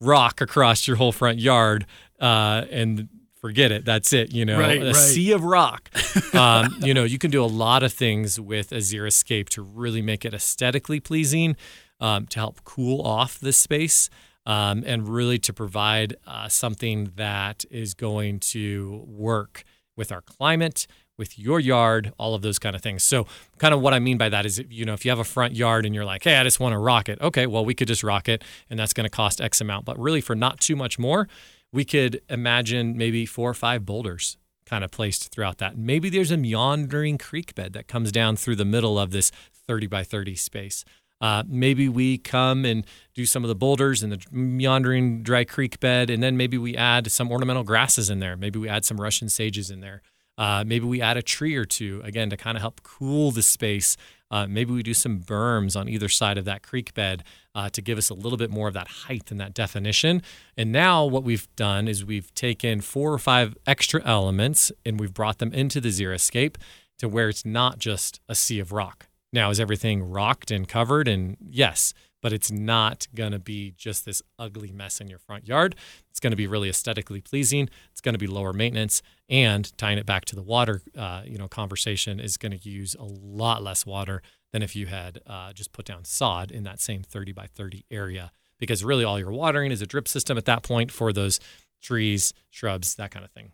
[0.01, 1.85] rock across your whole front yard
[2.19, 3.85] uh, and forget it.
[3.85, 4.33] That's it.
[4.33, 4.95] You know, right, a right.
[4.95, 5.89] sea of rock.
[6.33, 10.01] um, you know, you can do a lot of things with a Xeriscape to really
[10.01, 11.55] make it aesthetically pleasing,
[11.99, 14.09] um, to help cool off the space
[14.45, 19.63] um, and really to provide uh, something that is going to work
[19.95, 23.03] with our climate, with your yard, all of those kind of things.
[23.03, 23.27] So,
[23.59, 25.55] kind of what I mean by that is, you know, if you have a front
[25.55, 27.87] yard and you're like, hey, I just want to rock it, okay, well, we could
[27.87, 29.85] just rock it, and that's going to cost X amount.
[29.85, 31.27] But really, for not too much more,
[31.71, 35.77] we could imagine maybe four or five boulders kind of placed throughout that.
[35.77, 39.31] Maybe there's a meandering creek bed that comes down through the middle of this
[39.67, 40.85] 30 by 30 space.
[41.23, 45.79] Uh, maybe we come and do some of the boulders and the meandering dry creek
[45.79, 48.35] bed, and then maybe we add some ornamental grasses in there.
[48.35, 50.01] Maybe we add some Russian sages in there.
[50.37, 53.41] Uh, maybe we add a tree or two again to kind of help cool the
[53.41, 53.95] space.
[54.31, 57.23] Uh, maybe we do some berms on either side of that creek bed
[57.55, 60.21] uh, to give us a little bit more of that height and that definition.
[60.57, 65.13] And now what we've done is we've taken four or five extra elements and we've
[65.13, 66.57] brought them into the Xeriscape
[66.97, 69.07] to where it's not just a sea of rock.
[69.33, 71.07] Now, is everything rocked and covered?
[71.07, 75.47] And yes, but it's not going to be just this ugly mess in your front
[75.47, 75.75] yard.
[76.09, 77.69] It's going to be really aesthetically pleasing.
[77.91, 81.37] It's going to be lower maintenance, and tying it back to the water, uh, you
[81.37, 85.51] know, conversation is going to use a lot less water than if you had uh,
[85.51, 88.31] just put down sod in that same 30 by 30 area.
[88.59, 91.39] Because really, all you're watering is a drip system at that point for those
[91.81, 93.51] trees, shrubs, that kind of thing.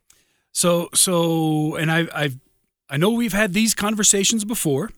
[0.51, 2.37] So, so, and I've, I've
[2.89, 4.91] I know we've had these conversations before.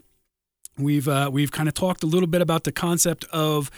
[0.81, 3.69] We've uh, we've kind of talked a little bit about the concept of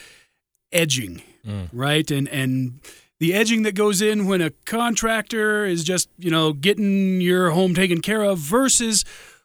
[0.71, 1.69] edging, Mm.
[1.73, 2.09] right?
[2.09, 2.79] And and
[3.19, 7.73] the edging that goes in when a contractor is just you know getting your home
[7.75, 9.03] taken care of versus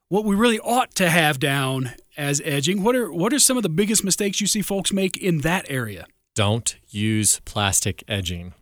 [0.09, 2.83] what we really ought to have down as edging.
[2.83, 5.67] What are what are some of the biggest mistakes you see folks make in that
[5.69, 6.07] area?
[6.35, 8.55] Don't use plastic edging.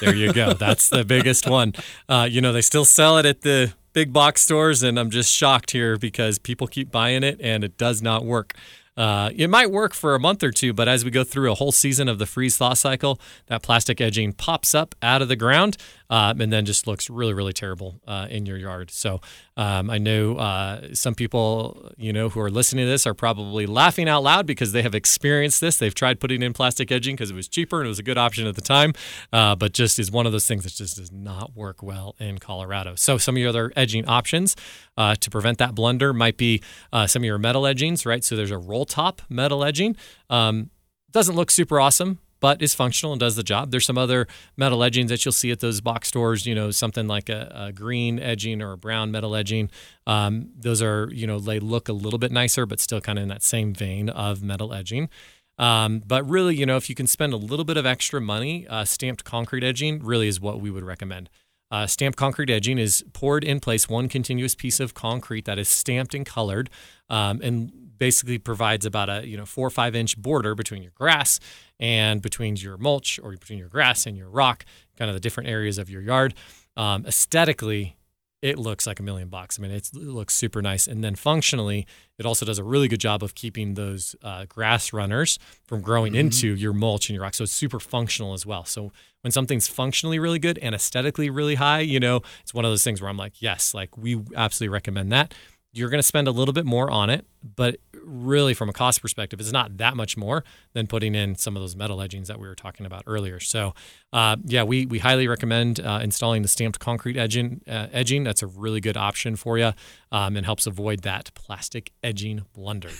[0.00, 0.52] There you go.
[0.54, 1.72] That's the biggest one.
[2.08, 5.32] Uh, you know, they still sell it at the big box stores, and I'm just
[5.32, 8.54] shocked here because people keep buying it and it does not work.
[8.96, 11.54] Uh, it might work for a month or two, but as we go through a
[11.54, 15.36] whole season of the freeze thaw cycle, that plastic edging pops up out of the
[15.36, 15.78] ground
[16.10, 18.90] uh, and then just looks really, really terrible uh, in your yard.
[18.90, 19.20] So
[19.56, 23.66] um, I know uh, some people, you know, who are listening to this are probably
[23.66, 25.76] laughing out loud because they have experienced this.
[25.76, 28.16] They've tried putting in plastic edging because it was cheaper and it was a good
[28.16, 28.92] option at the time,
[29.32, 32.38] uh, but just is one of those things that just does not work well in
[32.38, 32.94] Colorado.
[32.94, 34.56] So some of your other edging options
[34.96, 38.24] uh, to prevent that blunder might be uh, some of your metal edgings, right?
[38.24, 39.96] So there's a roll top metal edging.
[40.30, 40.70] Um,
[41.10, 43.70] doesn't look super awesome, but is functional and does the job.
[43.70, 44.26] There's some other
[44.56, 47.72] metal edgings that you'll see at those box stores, you know, something like a, a
[47.72, 49.70] green edging or a brown metal edging.
[50.08, 53.22] Um, those are, you know, they look a little bit nicer, but still kind of
[53.22, 55.08] in that same vein of metal edging.
[55.56, 58.66] Um, but really, you know, if you can spend a little bit of extra money,
[58.66, 61.30] uh, stamped concrete edging really is what we would recommend.
[61.72, 65.70] Uh, stamped concrete edging is poured in place one continuous piece of concrete that is
[65.70, 66.68] stamped and colored,
[67.08, 70.92] um, and basically provides about a you know four or five inch border between your
[70.94, 71.40] grass
[71.80, 74.66] and between your mulch or between your grass and your rock,
[74.98, 76.34] kind of the different areas of your yard.
[76.76, 77.96] Um, aesthetically,
[78.42, 79.58] it looks like a million bucks.
[79.58, 80.88] I mean, it's, it looks super nice.
[80.88, 81.86] And then functionally,
[82.18, 86.16] it also does a really good job of keeping those uh, grass runners from growing
[86.16, 87.34] into your mulch and your rock.
[87.34, 88.64] So it's super functional as well.
[88.64, 92.72] So when something's functionally really good and aesthetically really high, you know, it's one of
[92.72, 95.34] those things where I'm like, yes, like we absolutely recommend that.
[95.72, 99.00] You're going to spend a little bit more on it, but really from a cost
[99.00, 100.44] perspective, it's not that much more
[100.74, 103.40] than putting in some of those metal edgings that we were talking about earlier.
[103.40, 103.74] So,
[104.12, 107.62] uh, yeah, we, we highly recommend uh, installing the stamped concrete edging.
[107.66, 109.72] Uh, edging that's a really good option for you
[110.10, 112.90] um, and helps avoid that plastic edging blunder.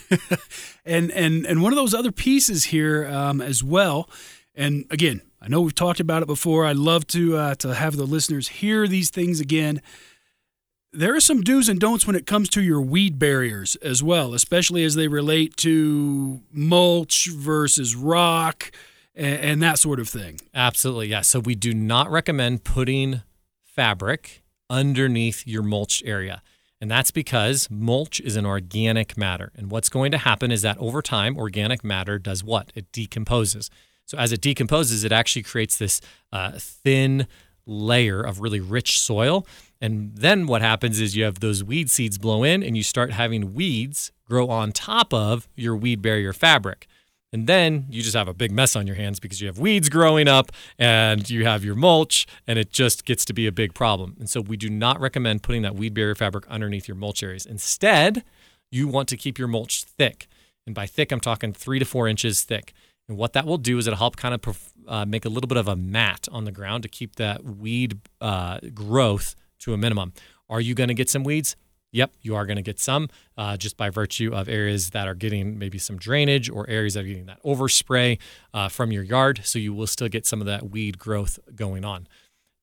[0.86, 4.08] and and and one of those other pieces here um, as well.
[4.54, 6.66] And again, I know we've talked about it before.
[6.66, 9.80] I love to uh, to have the listeners hear these things again.
[10.95, 14.34] There are some do's and don'ts when it comes to your weed barriers as well,
[14.34, 18.70] especially as they relate to mulch versus rock
[19.14, 20.38] and, and that sort of thing.
[20.53, 21.22] Absolutely, yeah.
[21.22, 23.22] So we do not recommend putting
[23.64, 26.43] fabric underneath your mulched area.
[26.78, 29.53] And that's because mulch is an organic matter.
[29.57, 32.70] And what's going to happen is that over time, organic matter does what?
[32.74, 33.70] It decomposes.
[34.05, 36.01] So as it decomposes, it actually creates this
[36.32, 37.28] uh, thin
[37.64, 39.47] layer of really rich soil.
[39.83, 43.11] And then what happens is you have those weed seeds blow in and you start
[43.11, 46.87] having weeds grow on top of your weed barrier fabric.
[47.33, 49.89] And then you just have a big mess on your hands because you have weeds
[49.89, 53.74] growing up and you have your mulch, and it just gets to be a big
[53.74, 54.16] problem.
[54.20, 57.45] And so we do not recommend putting that weed barrier fabric underneath your mulch areas.
[57.45, 58.22] Instead,
[58.70, 60.28] you want to keep your mulch thick.
[60.64, 62.72] And by thick, I'm talking three to four inches thick.
[63.09, 65.59] And what that will do is it'll help kind of uh, make a little bit
[65.59, 70.12] of a mat on the ground to keep that weed uh, growth to a minimum.
[70.48, 71.56] Are you going to get some weeds?
[71.92, 75.14] Yep, you are going to get some uh, just by virtue of areas that are
[75.14, 78.18] getting maybe some drainage or areas that are getting that overspray
[78.54, 79.40] uh, from your yard.
[79.44, 82.06] So you will still get some of that weed growth going on.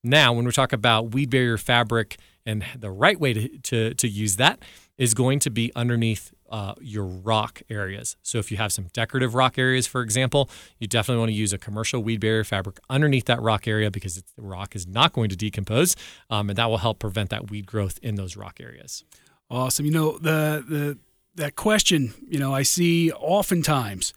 [0.02, 4.08] Now, when we talk about weed barrier fabric and the right way to, to, to
[4.08, 4.60] use that
[5.00, 8.18] is going to be underneath uh, your rock areas.
[8.22, 11.54] So if you have some decorative rock areas, for example, you definitely want to use
[11.54, 15.30] a commercial weed barrier fabric underneath that rock area because the rock is not going
[15.30, 15.96] to decompose,
[16.28, 19.02] um, and that will help prevent that weed growth in those rock areas.
[19.48, 19.86] Awesome.
[19.86, 20.98] You know, the the
[21.36, 24.12] that question, you know, I see oftentimes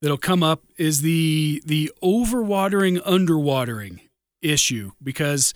[0.00, 4.00] that'll come up is the the overwatering, underwatering
[4.40, 5.52] issue because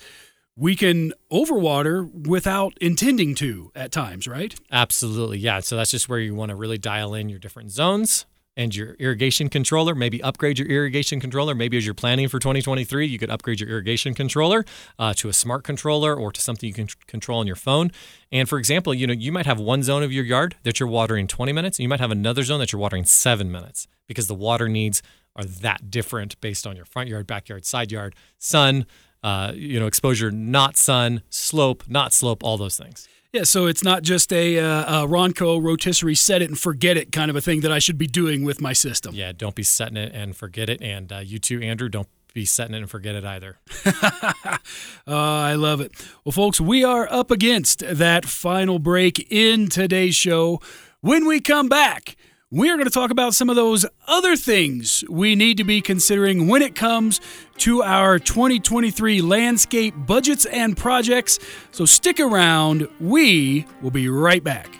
[0.57, 4.55] we can overwater without intending to at times, right?
[4.73, 5.39] Absolutely.
[5.39, 5.61] Yeah.
[5.61, 8.25] So that's just where you want to really dial in your different zones
[8.57, 9.95] and your irrigation controller.
[9.95, 11.55] Maybe upgrade your irrigation controller.
[11.55, 14.65] Maybe as you're planning for 2023, you could upgrade your irrigation controller
[14.99, 17.91] uh, to a smart controller or to something you can control on your phone.
[18.33, 20.89] And for example, you know, you might have one zone of your yard that you're
[20.89, 24.27] watering 20 minutes, and you might have another zone that you're watering seven minutes because
[24.27, 25.03] the water needs
[25.35, 28.87] are that different based on your front yard, backyard, side yard, sun,
[29.27, 33.09] uh, you know, exposure, not sun, slope, not slope, all those things.
[33.33, 37.11] Yeah, so it's not just a, uh, a Ronco rotisserie set it and forget it
[37.11, 39.17] kind of a thing that I should be doing with my system.
[39.17, 40.81] Yeah, don't be setting it and forget it.
[40.81, 43.59] And uh, you too, Andrew, don't be setting it and forget it either.
[43.85, 44.59] Uh,
[45.09, 45.91] I love it.
[46.25, 50.61] Well, folks, we are up against that final break in today's show.
[51.01, 52.15] When we come back,
[52.53, 55.81] we are going to talk about some of those other things we need to be
[55.81, 57.21] considering when it comes
[57.57, 61.41] to our 2023 landscape budgets and projects.
[61.73, 62.87] So stick around.
[63.01, 64.79] We will be right back.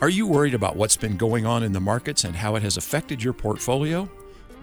[0.00, 2.76] Are you worried about what's been going on in the markets and how it has
[2.76, 4.10] affected your portfolio?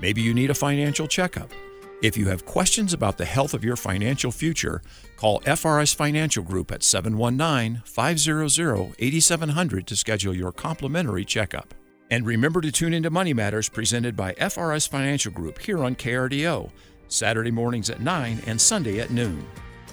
[0.01, 1.51] Maybe you need a financial checkup.
[1.99, 4.83] If you have questions about the health of your financial future,
[5.15, 11.73] call FRS Financial Group at 719 500 8700 to schedule your complimentary checkup.
[12.11, 16.69] And remember to tune into Money Matters presented by FRS Financial Group here on KRDO,
[17.07, 19.43] Saturday mornings at 9 and Sunday at noon.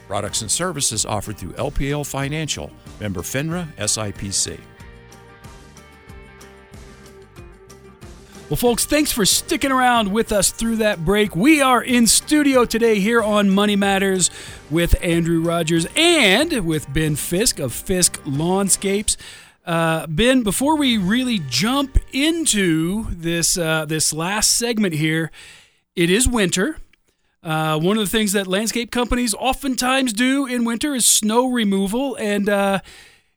[0.07, 4.61] Products and services offered through LPL Financial, member FINRA SIPC.
[8.55, 11.34] Well, folks, thanks for sticking around with us through that break.
[11.34, 14.30] We are in studio today here on Money Matters
[14.70, 19.16] with Andrew Rogers and with Ben Fisk of Fisk Lawnscapes.
[19.66, 25.32] Uh, ben, before we really jump into this uh, this last segment here,
[25.96, 26.78] it is winter.
[27.42, 32.14] Uh, one of the things that landscape companies oftentimes do in winter is snow removal,
[32.20, 32.78] and uh,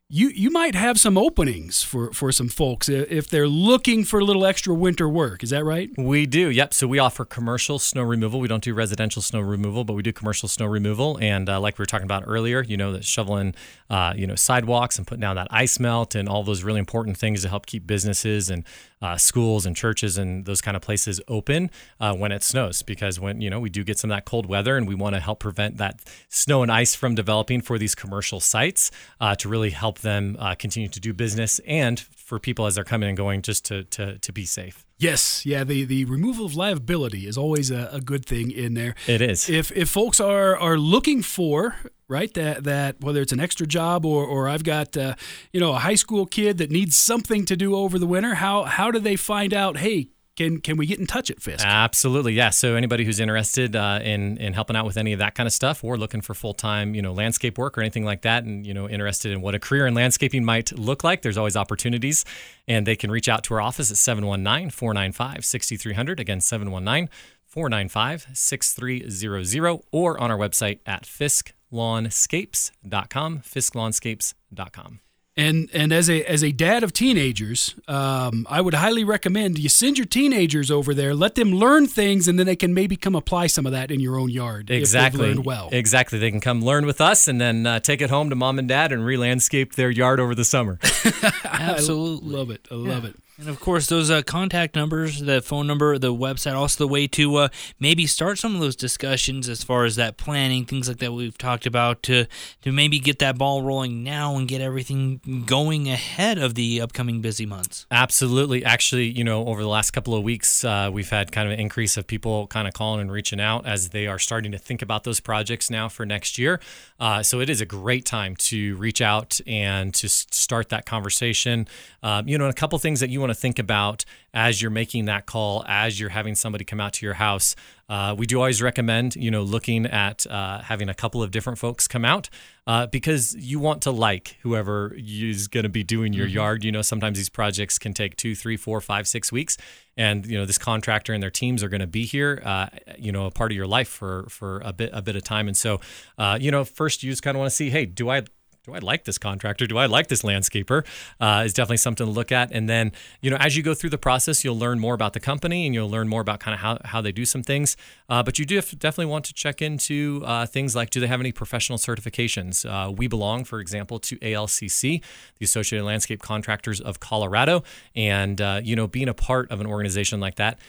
[0.09, 4.23] you you might have some openings for for some folks if they're looking for a
[4.23, 5.43] little extra winter work.
[5.43, 5.89] Is that right?
[5.97, 6.49] We do.
[6.49, 6.73] Yep.
[6.73, 8.39] So we offer commercial snow removal.
[8.39, 11.17] We don't do residential snow removal, but we do commercial snow removal.
[11.21, 13.53] And uh, like we were talking about earlier, you know, that shoveling,
[13.89, 17.17] uh, you know, sidewalks and putting down that ice melt and all those really important
[17.17, 18.63] things to help keep businesses and
[19.01, 23.19] uh, schools and churches and those kind of places open uh, when it snows because
[23.19, 25.19] when you know we do get some of that cold weather and we want to
[25.19, 28.89] help prevent that snow and ice from developing for these commercial sites
[29.21, 32.83] uh, to really help them uh, continue to do business and for people as they're
[32.83, 34.85] coming and going just to to, to be safe.
[34.97, 35.63] Yes, yeah.
[35.63, 38.95] The the removal of liability is always a, a, good thing in there.
[39.07, 39.49] It is.
[39.49, 41.75] If if folks are are looking for
[42.07, 45.15] right that that whether it's an extra job or or I've got uh,
[45.51, 48.63] you know a high school kid that needs something to do over the winter, how
[48.63, 49.77] how do they find out?
[49.77, 51.65] Hey, can can we get in touch at Fisk?
[51.65, 52.51] Absolutely, yeah.
[52.51, 55.53] So anybody who's interested uh, in in helping out with any of that kind of
[55.53, 58.65] stuff, or looking for full time, you know, landscape work or anything like that, and
[58.65, 62.23] you know, interested in what a career in landscaping might look like, there's always opportunities,
[62.67, 66.19] and they can reach out to our office at 719-495-6300.
[66.19, 67.09] Again, 719
[67.45, 74.99] 495 6300, or on our website at fisklawnscapes.com, fisklawnscapes.com.
[75.37, 79.69] And and as a as a dad of teenagers, um, I would highly recommend you
[79.69, 83.13] send your teenagers over there, let them learn things, and then they can maybe come
[83.15, 84.71] apply some of that in your own yard.
[84.71, 85.37] Exactly.
[85.37, 85.69] well.
[85.71, 86.17] Exactly.
[86.17, 88.67] They can come learn with us, and then uh, take it home to mom and
[88.67, 90.79] dad and re-landscape their yard over the summer.
[91.43, 92.67] Absolutely, I love it.
[92.71, 93.09] I love yeah.
[93.11, 93.15] it.
[93.39, 97.05] And of course, those uh, contact numbers, the phone number, the website, also the way
[97.09, 97.47] to uh,
[97.79, 101.37] maybe start some of those discussions as far as that planning, things like that we've
[101.37, 102.25] talked about, to
[102.63, 107.21] to maybe get that ball rolling now and get everything going ahead of the upcoming
[107.21, 107.85] busy months.
[107.91, 108.65] Absolutely.
[108.65, 111.59] Actually, you know, over the last couple of weeks, uh, we've had kind of an
[111.59, 114.81] increase of people kind of calling and reaching out as they are starting to think
[114.81, 116.59] about those projects now for next year.
[116.99, 121.67] Uh, so it is a great time to reach out and to start that conversation.
[122.01, 124.71] Um, you know, a couple things that you want want to think about as you're
[124.71, 127.55] making that call, as you're having somebody come out to your house.
[127.89, 131.57] Uh, we do always recommend, you know, looking at uh, having a couple of different
[131.57, 132.29] folks come out
[132.65, 136.35] uh, because you want to like whoever is going to be doing your mm-hmm.
[136.35, 136.63] yard.
[136.63, 139.57] You know, sometimes these projects can take two, three, four, five, six weeks,
[139.95, 142.67] and you know this contractor and their teams are going to be here, uh,
[142.97, 145.47] you know, a part of your life for for a bit a bit of time.
[145.47, 145.79] And so,
[146.17, 148.23] uh, you know, first you just kind of want to see, hey, do I
[148.67, 149.65] do I like this contractor?
[149.65, 150.85] Do I like this landscaper?
[151.21, 152.51] Uh, is definitely something to look at.
[152.51, 152.91] And then,
[153.21, 155.73] you know, as you go through the process, you'll learn more about the company and
[155.73, 157.77] you'll learn more about kind of how, how they do some things.
[158.09, 161.21] Uh, but you do definitely want to check into uh, things like do they have
[161.21, 162.69] any professional certifications?
[162.69, 165.01] Uh, we belong, for example, to ALCC,
[165.37, 167.63] the Associated Landscape Contractors of Colorado.
[167.95, 170.59] And, uh, you know, being a part of an organization like that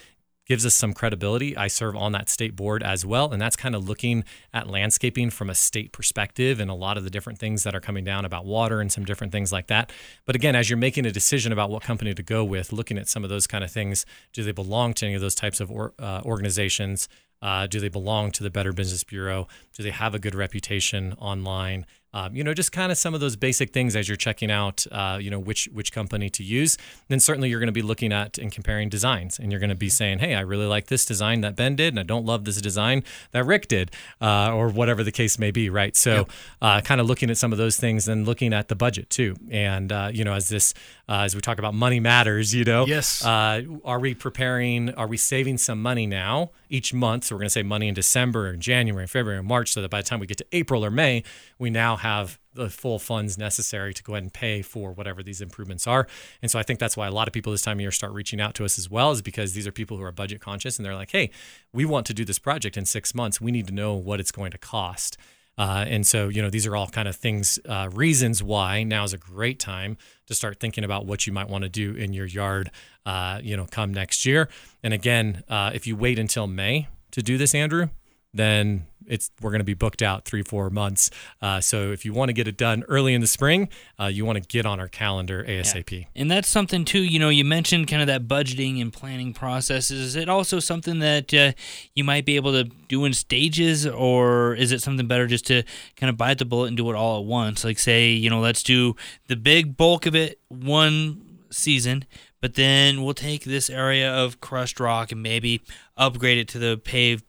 [0.48, 1.56] gives us some credibility.
[1.56, 5.30] I serve on that state board as well, and that's kind of looking at landscaping
[5.30, 8.24] from a state perspective and a lot of the different things that are coming down
[8.24, 9.92] about water and some different things like that.
[10.24, 13.08] But again, as you're making a decision about what company to go with, looking at
[13.08, 15.70] some of those kind of things, do they belong to any of those types of
[15.70, 17.08] or, uh, organizations?
[17.40, 19.46] Uh, do they belong to the Better Business Bureau?
[19.74, 21.86] Do they have a good reputation online?
[22.18, 24.86] Um, you know, just kind of some of those basic things as you're checking out,
[24.90, 26.76] uh, you know, which which company to use.
[27.08, 29.76] Then certainly you're going to be looking at and comparing designs, and you're going to
[29.76, 32.44] be saying, "Hey, I really like this design that Ben did, and I don't love
[32.44, 33.90] this design that Rick did,"
[34.20, 35.94] uh, or whatever the case may be, right?
[35.96, 36.26] So,
[36.62, 39.36] uh, kind of looking at some of those things, and looking at the budget too,
[39.50, 40.74] and uh, you know, as this
[41.08, 42.86] uh, as we talk about money matters, you know.
[42.86, 43.24] Yes.
[43.24, 44.94] Uh, are we preparing?
[44.94, 47.24] Are we saving some money now each month?
[47.24, 49.80] So we're going to save money in December, and January, and February, and March, so
[49.82, 51.22] that by the time we get to April or May,
[51.58, 55.40] we now have the full funds necessary to go ahead and pay for whatever these
[55.40, 56.08] improvements are.
[56.42, 58.12] And so I think that's why a lot of people this time of year start
[58.12, 60.76] reaching out to us as well, is because these are people who are budget conscious
[60.76, 61.30] and they're like, hey,
[61.72, 63.40] we want to do this project in six months.
[63.40, 65.16] We need to know what it's going to cost.
[65.58, 69.02] Uh, and so, you know, these are all kind of things, uh, reasons why now
[69.02, 72.12] is a great time to start thinking about what you might want to do in
[72.12, 72.70] your yard,
[73.04, 74.48] uh, you know, come next year.
[74.82, 77.88] And again, uh, if you wait until May to do this, Andrew,
[78.34, 81.10] then it's we're going to be booked out three four months.
[81.40, 83.68] Uh, so if you want to get it done early in the spring,
[83.98, 85.90] uh, you want to get on our calendar ASAP.
[85.90, 86.06] Yeah.
[86.14, 87.00] And that's something too.
[87.00, 89.90] You know, you mentioned kind of that budgeting and planning process.
[89.90, 91.52] Is it also something that uh,
[91.94, 95.62] you might be able to do in stages, or is it something better just to
[95.96, 97.64] kind of bite the bullet and do it all at once?
[97.64, 98.94] Like say, you know, let's do
[99.26, 102.04] the big bulk of it one season,
[102.40, 105.62] but then we'll take this area of crushed rock and maybe
[105.96, 107.24] upgrade it to the paved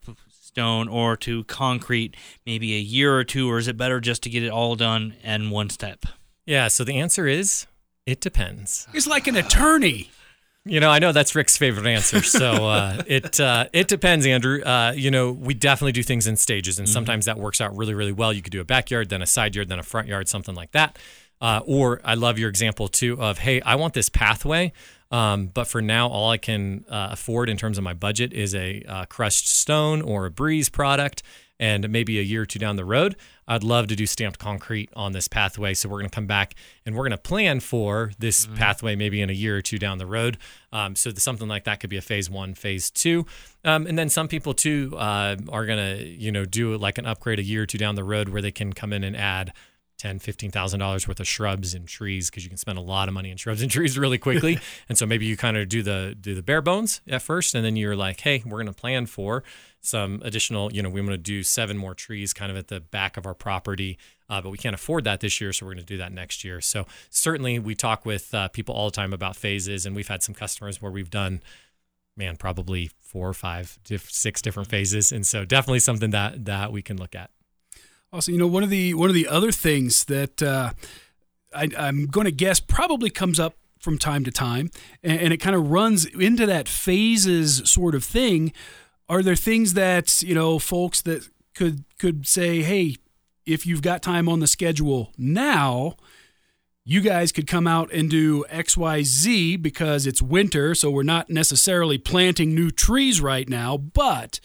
[0.49, 4.29] stone or to concrete maybe a year or two, or is it better just to
[4.29, 6.05] get it all done in one step?
[6.45, 7.67] Yeah, so the answer is
[8.05, 8.87] it depends.
[8.93, 10.11] It's like an attorney.
[10.65, 12.21] You know, I know that's Rick's favorite answer.
[12.21, 14.61] So uh, it uh, it depends, Andrew.
[14.61, 16.93] Uh, you know, we definitely do things in stages, and mm-hmm.
[16.93, 18.33] sometimes that works out really, really well.
[18.33, 20.71] You could do a backyard, then a side yard, then a front yard, something like
[20.71, 20.97] that.
[21.41, 24.73] Uh, or I love your example too of, hey, I want this pathway.
[25.11, 28.53] Um, but for now, all I can uh, afford in terms of my budget is
[28.53, 31.23] a uh, crushed stone or a breeze product.
[31.61, 34.89] And maybe a year or two down the road, I'd love to do stamped concrete
[34.95, 35.73] on this pathway.
[35.73, 36.55] So we're going to come back
[36.85, 38.55] and we're going to plan for this mm-hmm.
[38.55, 40.37] pathway maybe in a year or two down the road.
[40.71, 43.25] Um, so something like that could be a phase one, phase two,
[43.65, 47.05] um, and then some people too uh, are going to you know do like an
[47.05, 49.51] upgrade a year or two down the road where they can come in and add
[49.99, 53.07] ten, fifteen thousand dollars worth of shrubs and trees because you can spend a lot
[53.07, 54.57] of money in shrubs and trees really quickly.
[54.89, 57.63] and so maybe you kind of do the do the bare bones at first, and
[57.63, 59.43] then you're like, hey, we're going to plan for
[59.81, 60.73] some additional.
[60.73, 63.27] You know, we want to do seven more trees kind of at the back of
[63.27, 65.97] our property, uh, but we can't afford that this year, so we're going to do
[65.97, 66.61] that next year.
[66.61, 70.23] So certainly, we talk with uh, people all the time about phases, and we've had
[70.23, 71.43] some customers where we've done
[72.17, 76.81] man probably four or five six different phases and so definitely something that that we
[76.81, 77.31] can look at
[78.11, 80.71] also, you know, one of the one of the other things that uh,
[81.53, 84.71] I, I'm going to guess probably comes up from time to time,
[85.03, 88.51] and, and it kind of runs into that phases sort of thing.
[89.07, 92.95] Are there things that you know, folks that could could say, hey,
[93.45, 95.95] if you've got time on the schedule now,
[96.83, 101.97] you guys could come out and do XYZ because it's winter, so we're not necessarily
[101.99, 104.39] planting new trees right now, but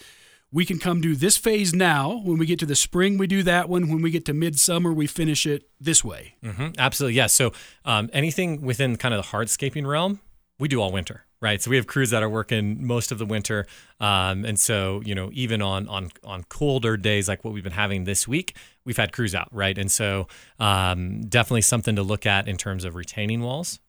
[0.55, 2.21] we can come do this phase now.
[2.23, 3.89] When we get to the spring, we do that one.
[3.89, 6.37] When we get to midsummer, we finish it this way.
[6.45, 6.69] Mm-hmm.
[6.79, 7.33] Absolutely, yes.
[7.33, 7.53] So
[7.85, 10.21] um, anything within kind of the hardscaping realm,
[10.61, 11.61] we do all winter, right?
[11.61, 13.67] So we have crews that are working most of the winter,
[13.99, 17.73] um, and so you know even on on on colder days like what we've been
[17.73, 19.77] having this week, we've had crews out, right?
[19.77, 20.29] And so
[20.61, 23.81] um, definitely something to look at in terms of retaining walls,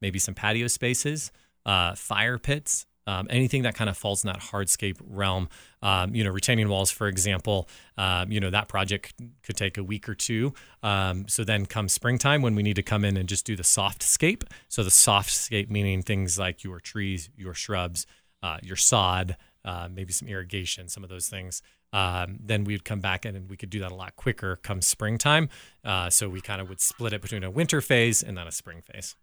[0.00, 1.32] maybe some patio spaces,
[1.66, 5.48] uh, fire pits um, anything that kind of falls in that hardscape realm.
[5.82, 9.84] Um, you know, retaining walls, for example, um, you know, that project could take a
[9.84, 10.54] week or two.
[10.82, 13.64] Um, so then comes springtime when we need to come in and just do the
[13.64, 14.44] soft scape.
[14.68, 18.06] So the soft scape meaning things like your trees, your shrubs,
[18.42, 21.62] uh, your sod, uh, maybe some irrigation, some of those things.
[21.92, 24.80] Um, then we'd come back in and we could do that a lot quicker come
[24.80, 25.48] springtime.
[25.84, 28.52] Uh, so we kind of would split it between a winter phase and then a
[28.52, 29.14] spring phase.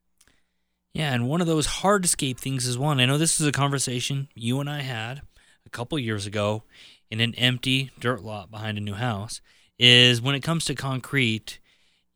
[0.93, 2.99] Yeah, and one of those hardscape things is one.
[2.99, 5.21] I know this is a conversation you and I had
[5.65, 6.63] a couple years ago
[7.11, 9.41] in an empty dirt lot behind a new house.
[9.77, 11.59] Is when it comes to concrete,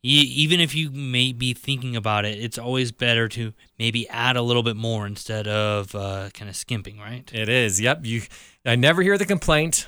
[0.02, 4.42] even if you may be thinking about it, it's always better to maybe add a
[4.42, 7.30] little bit more instead of uh, kind of skimping, right?
[7.32, 7.80] It is.
[7.80, 8.00] Yep.
[8.04, 8.22] You.
[8.66, 9.86] I never hear the complaint.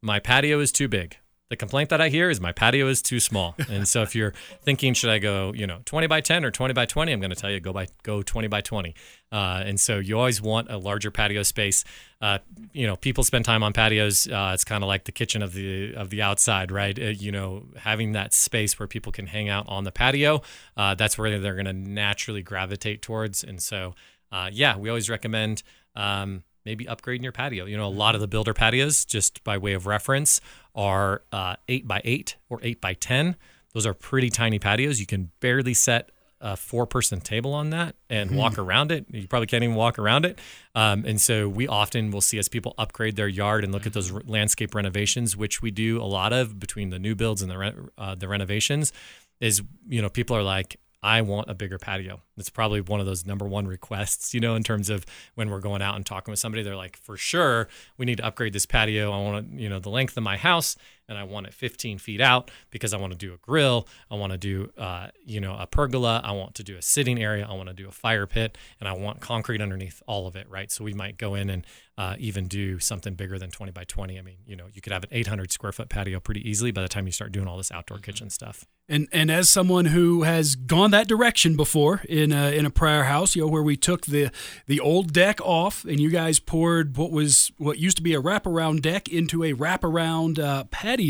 [0.00, 1.16] My patio is too big
[1.52, 3.54] the complaint that I hear is my patio is too small.
[3.68, 4.32] And so if you're
[4.62, 7.28] thinking, should I go, you know, 20 by 10 or 20 by 20, I'm going
[7.28, 8.94] to tell you go by go 20 by 20.
[9.30, 11.84] Uh, and so you always want a larger patio space.
[12.22, 12.38] Uh,
[12.72, 14.26] you know, people spend time on patios.
[14.26, 16.98] Uh, it's kind of like the kitchen of the of the outside, right?
[16.98, 20.40] Uh, you know, having that space where people can hang out on the patio.
[20.74, 23.44] Uh, that's where they're going to naturally gravitate towards.
[23.44, 23.94] And so,
[24.32, 25.62] uh, yeah, we always recommend.
[25.94, 27.64] Um, maybe upgrading your patio.
[27.64, 30.40] You know, a lot of the builder patios, just by way of reference,
[30.74, 33.36] are uh, eight by eight or eight by ten.
[33.72, 35.00] Those are pretty tiny patios.
[35.00, 36.10] You can barely set
[36.42, 38.38] a four-person table on that and mm-hmm.
[38.38, 39.06] walk around it.
[39.10, 40.40] You probably can't even walk around it.
[40.74, 43.92] Um, and so we often will see as people upgrade their yard and look at
[43.92, 47.50] those re- landscape renovations, which we do a lot of between the new builds and
[47.50, 48.92] the re- uh, the renovations.
[49.40, 52.20] Is you know people are like, I want a bigger patio.
[52.36, 55.60] It's probably one of those number one requests, you know, in terms of when we're
[55.60, 56.62] going out and talking with somebody.
[56.62, 59.10] They're like, for sure, we need to upgrade this patio.
[59.12, 60.76] I want to, you know, the length of my house
[61.12, 63.86] and I want it 15 feet out because I want to do a grill.
[64.10, 66.20] I want to do, uh, you know, a pergola.
[66.24, 67.46] I want to do a sitting area.
[67.48, 70.48] I want to do a fire pit, and I want concrete underneath all of it,
[70.48, 70.72] right?
[70.72, 71.66] So we might go in and
[71.98, 74.18] uh, even do something bigger than 20 by 20.
[74.18, 76.80] I mean, you know, you could have an 800 square foot patio pretty easily by
[76.80, 78.04] the time you start doing all this outdoor mm-hmm.
[78.04, 78.64] kitchen stuff.
[78.88, 83.04] And and as someone who has gone that direction before in a, in a prior
[83.04, 84.30] house, you know, where we took the
[84.66, 88.20] the old deck off and you guys poured what was what used to be a
[88.20, 91.01] wraparound deck into a wraparound uh, patio.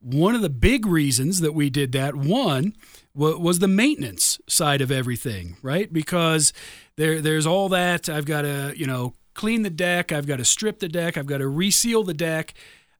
[0.00, 2.74] One of the big reasons that we did that one
[3.14, 5.90] was the maintenance side of everything, right?
[5.92, 6.52] Because
[6.96, 10.44] there there's all that I've got to you know clean the deck, I've got to
[10.44, 12.54] strip the deck, I've got to reseal the deck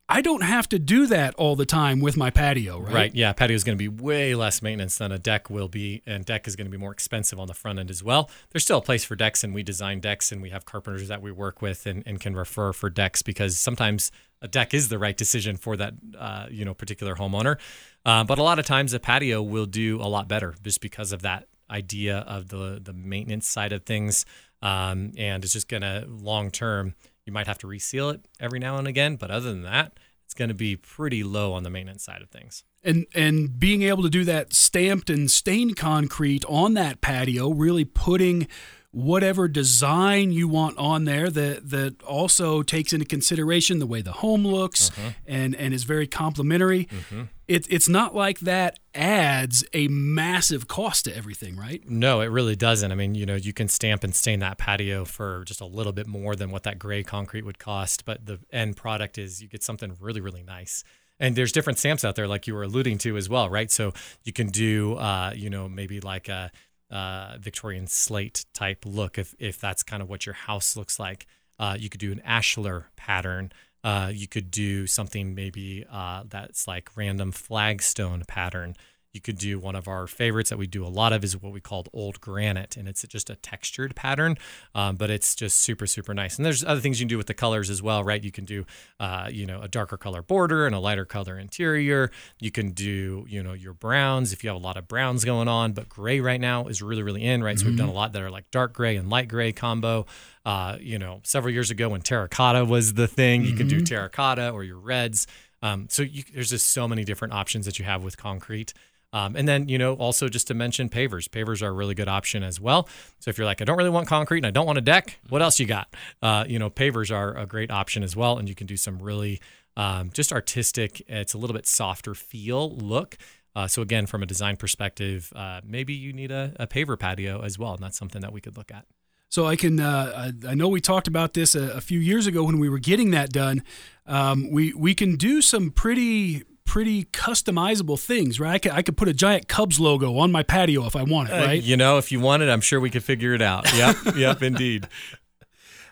[0.07, 2.93] I don't have to do that all the time with my patio, right?
[2.93, 3.15] Right.
[3.15, 6.27] Yeah, patio is going to be way less maintenance than a deck will be, and
[6.27, 8.31] deck is going to be more expensive on the front end as well.
[8.51, 11.23] There's still a place for decks, and we design decks, and we have carpenters that
[11.23, 14.13] we work with and, and can refer for decks because sometimes
[14.45, 17.59] a deck is the right decision for that uh, you know particular homeowner.
[18.05, 21.11] Uh, but a lot of times a patio will do a lot better just because
[21.13, 24.27] of that idea of the the maintenance side of things,
[24.63, 28.77] um, and it's just to long term you might have to reseal it every now
[28.77, 32.05] and again, but other than that, it's going to be pretty low on the maintenance
[32.05, 32.65] side of things.
[32.83, 37.85] And and being able to do that stamped and stained concrete on that patio, really
[37.85, 38.47] putting
[38.95, 44.13] whatever design you want on there that that also takes into consideration the way the
[44.13, 45.11] home looks uh-huh.
[45.27, 46.85] and and is very complimentary.
[46.85, 47.23] Mm-hmm.
[47.47, 51.83] It, it's not like that adds a massive cost to everything, right?
[51.87, 52.91] No, it really doesn't.
[52.91, 55.93] I mean, you know, you can stamp and stain that patio for just a little
[55.93, 59.49] bit more than what that gray concrete would cost, but the end product is you
[59.49, 60.85] get something really, really nice
[61.21, 63.93] and there's different stamps out there like you were alluding to as well right so
[64.25, 66.51] you can do uh, you know maybe like a
[66.91, 71.27] uh, Victorian slate type look if if that's kind of what your house looks like.
[71.59, 73.53] Uh, you could do an ashlar pattern.
[73.83, 78.75] Uh, you could do something maybe uh, that's like random flagstone pattern
[79.15, 81.53] you could do one of our favorites that we do a lot of is what
[81.53, 84.37] we called old granite, and it's just a textured pattern,
[84.75, 86.37] um, but it's just super super nice.
[86.37, 88.23] And there's other things you can do with the colors as well, right?
[88.23, 88.67] You can do
[88.99, 92.11] uh, you know a darker color border and a lighter color interior.
[92.41, 95.49] You can do you know your browns if you have a lot of browns going
[95.49, 97.57] on, but gray right now is really really in, right?
[97.57, 97.63] Mm-hmm.
[97.63, 97.97] So we've done a mm-hmm.
[97.97, 100.07] lot that are like dark gray and light gray combo.
[100.45, 103.51] Uh, you know, several years ago when terracotta was the thing, mm-hmm.
[103.51, 103.85] you could do mm-hmm.
[103.85, 105.27] terracotta or your reds.
[105.63, 108.75] Um, so you, there's just so many different options that you have with concrete.
[109.15, 111.29] Um, and then, you know, also just to mention pavers.
[111.29, 112.89] Pavers are a really good option as well.
[113.21, 115.21] So if you're like, I don't really want concrete and I don't want a deck,
[115.29, 115.95] what else you got?
[116.21, 118.39] Uh, you know, pavers are a great option as well.
[118.39, 119.41] And you can do some really
[119.77, 123.17] um, just artistic, it's a little bit softer feel look.
[123.55, 127.41] Uh, so again, from a design perspective, uh, maybe you need a, a, paver patio
[127.43, 128.85] as well, and that's something that we could look at.
[129.29, 132.27] So I can, uh, I, I, know we talked about this a, a, few years
[132.27, 133.63] ago when we were getting that done.
[134.07, 138.55] Um, we we can do some pretty pretty customizable things, right?
[138.55, 141.31] I could, I could put a giant Cubs logo on my patio if I want
[141.31, 141.61] it, uh, right?
[141.61, 143.73] Uh, you know, if you want it, I'm sure we could figure it out.
[143.75, 144.89] Yep, yep, indeed.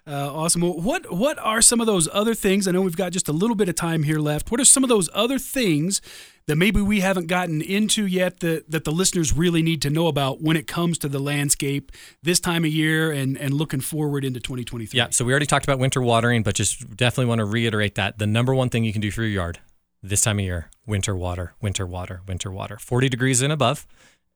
[0.04, 0.62] Uh, awesome.
[0.62, 2.66] Well, what what are some of those other things?
[2.66, 4.50] I know we've got just a little bit of time here left.
[4.50, 6.00] What are some of those other things
[6.46, 10.08] that maybe we haven't gotten into yet that, that the listeners really need to know
[10.08, 14.24] about when it comes to the landscape this time of year and, and looking forward
[14.24, 14.98] into 2023?
[14.98, 18.18] Yeah, so we already talked about winter watering, but just definitely want to reiterate that
[18.18, 19.60] the number one thing you can do for your yard
[20.02, 23.86] this time of year, winter water, winter water, winter water, 40 degrees and above,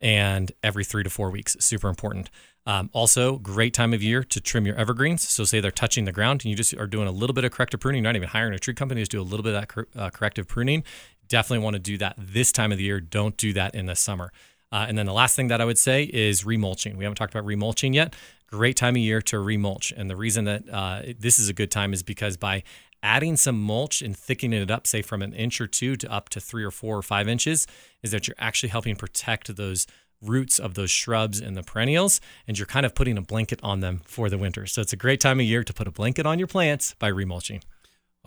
[0.01, 1.57] and every three to four weeks.
[1.59, 2.31] Super important.
[2.67, 5.27] Um, also, great time of year to trim your evergreens.
[5.29, 7.53] So, say they're touching the ground and you just are doing a little bit of
[7.53, 9.61] corrective pruning, you're not even hiring a tree company to do a little bit of
[9.61, 10.85] that cor- uh, corrective pruning.
[11.29, 13.01] Definitely want to do that this time of the year.
[13.01, 14.33] Don't do that in the summer.
[14.73, 16.97] Uh, and then the last thing that I would say is remulching.
[16.97, 18.15] We haven't talked about remulching yet.
[18.49, 19.93] Great time of year to remulch.
[19.97, 22.63] And the reason that uh, this is a good time is because by
[23.03, 26.29] adding some mulch and thickening it up, say from an inch or two to up
[26.31, 27.67] to three or four or five inches,
[28.03, 29.87] is that you're actually helping protect those
[30.23, 33.81] roots of those shrubs and the perennials, and you're kind of putting a blanket on
[33.81, 34.67] them for the winter.
[34.67, 37.11] So it's a great time of year to put a blanket on your plants by
[37.11, 37.63] remulching.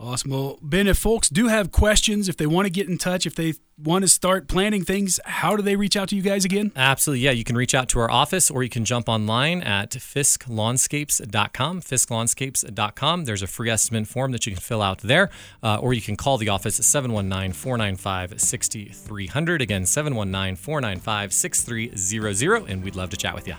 [0.00, 0.30] Awesome.
[0.30, 3.34] Well, Ben, if folks do have questions, if they want to get in touch, if
[3.34, 6.72] they want to start planning things, how do they reach out to you guys again?
[6.74, 7.22] Absolutely.
[7.22, 11.82] Yeah, you can reach out to our office or you can jump online at fisklawnscapes.com,
[11.82, 13.24] fisklawnscapes.com.
[13.26, 15.28] There's a free estimate form that you can fill out there,
[15.62, 19.60] uh, or you can call the office at 719 495 6300.
[19.60, 23.54] Again, 719 495 6300, and we'd love to chat with you.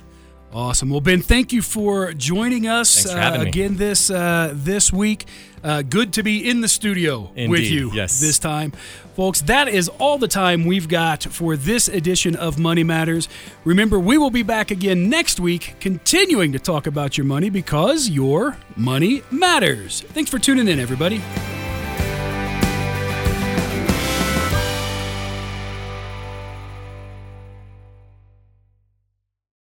[0.54, 0.90] Awesome.
[0.90, 5.26] Well, Ben, thank you for joining us for uh, again this uh, this week.
[5.64, 8.20] Uh, good to be in the studio with you yes.
[8.20, 8.74] this time.
[9.16, 13.30] Folks, that is all the time we've got for this edition of Money Matters.
[13.64, 18.10] Remember, we will be back again next week, continuing to talk about your money because
[18.10, 20.02] your money matters.
[20.02, 21.22] Thanks for tuning in, everybody.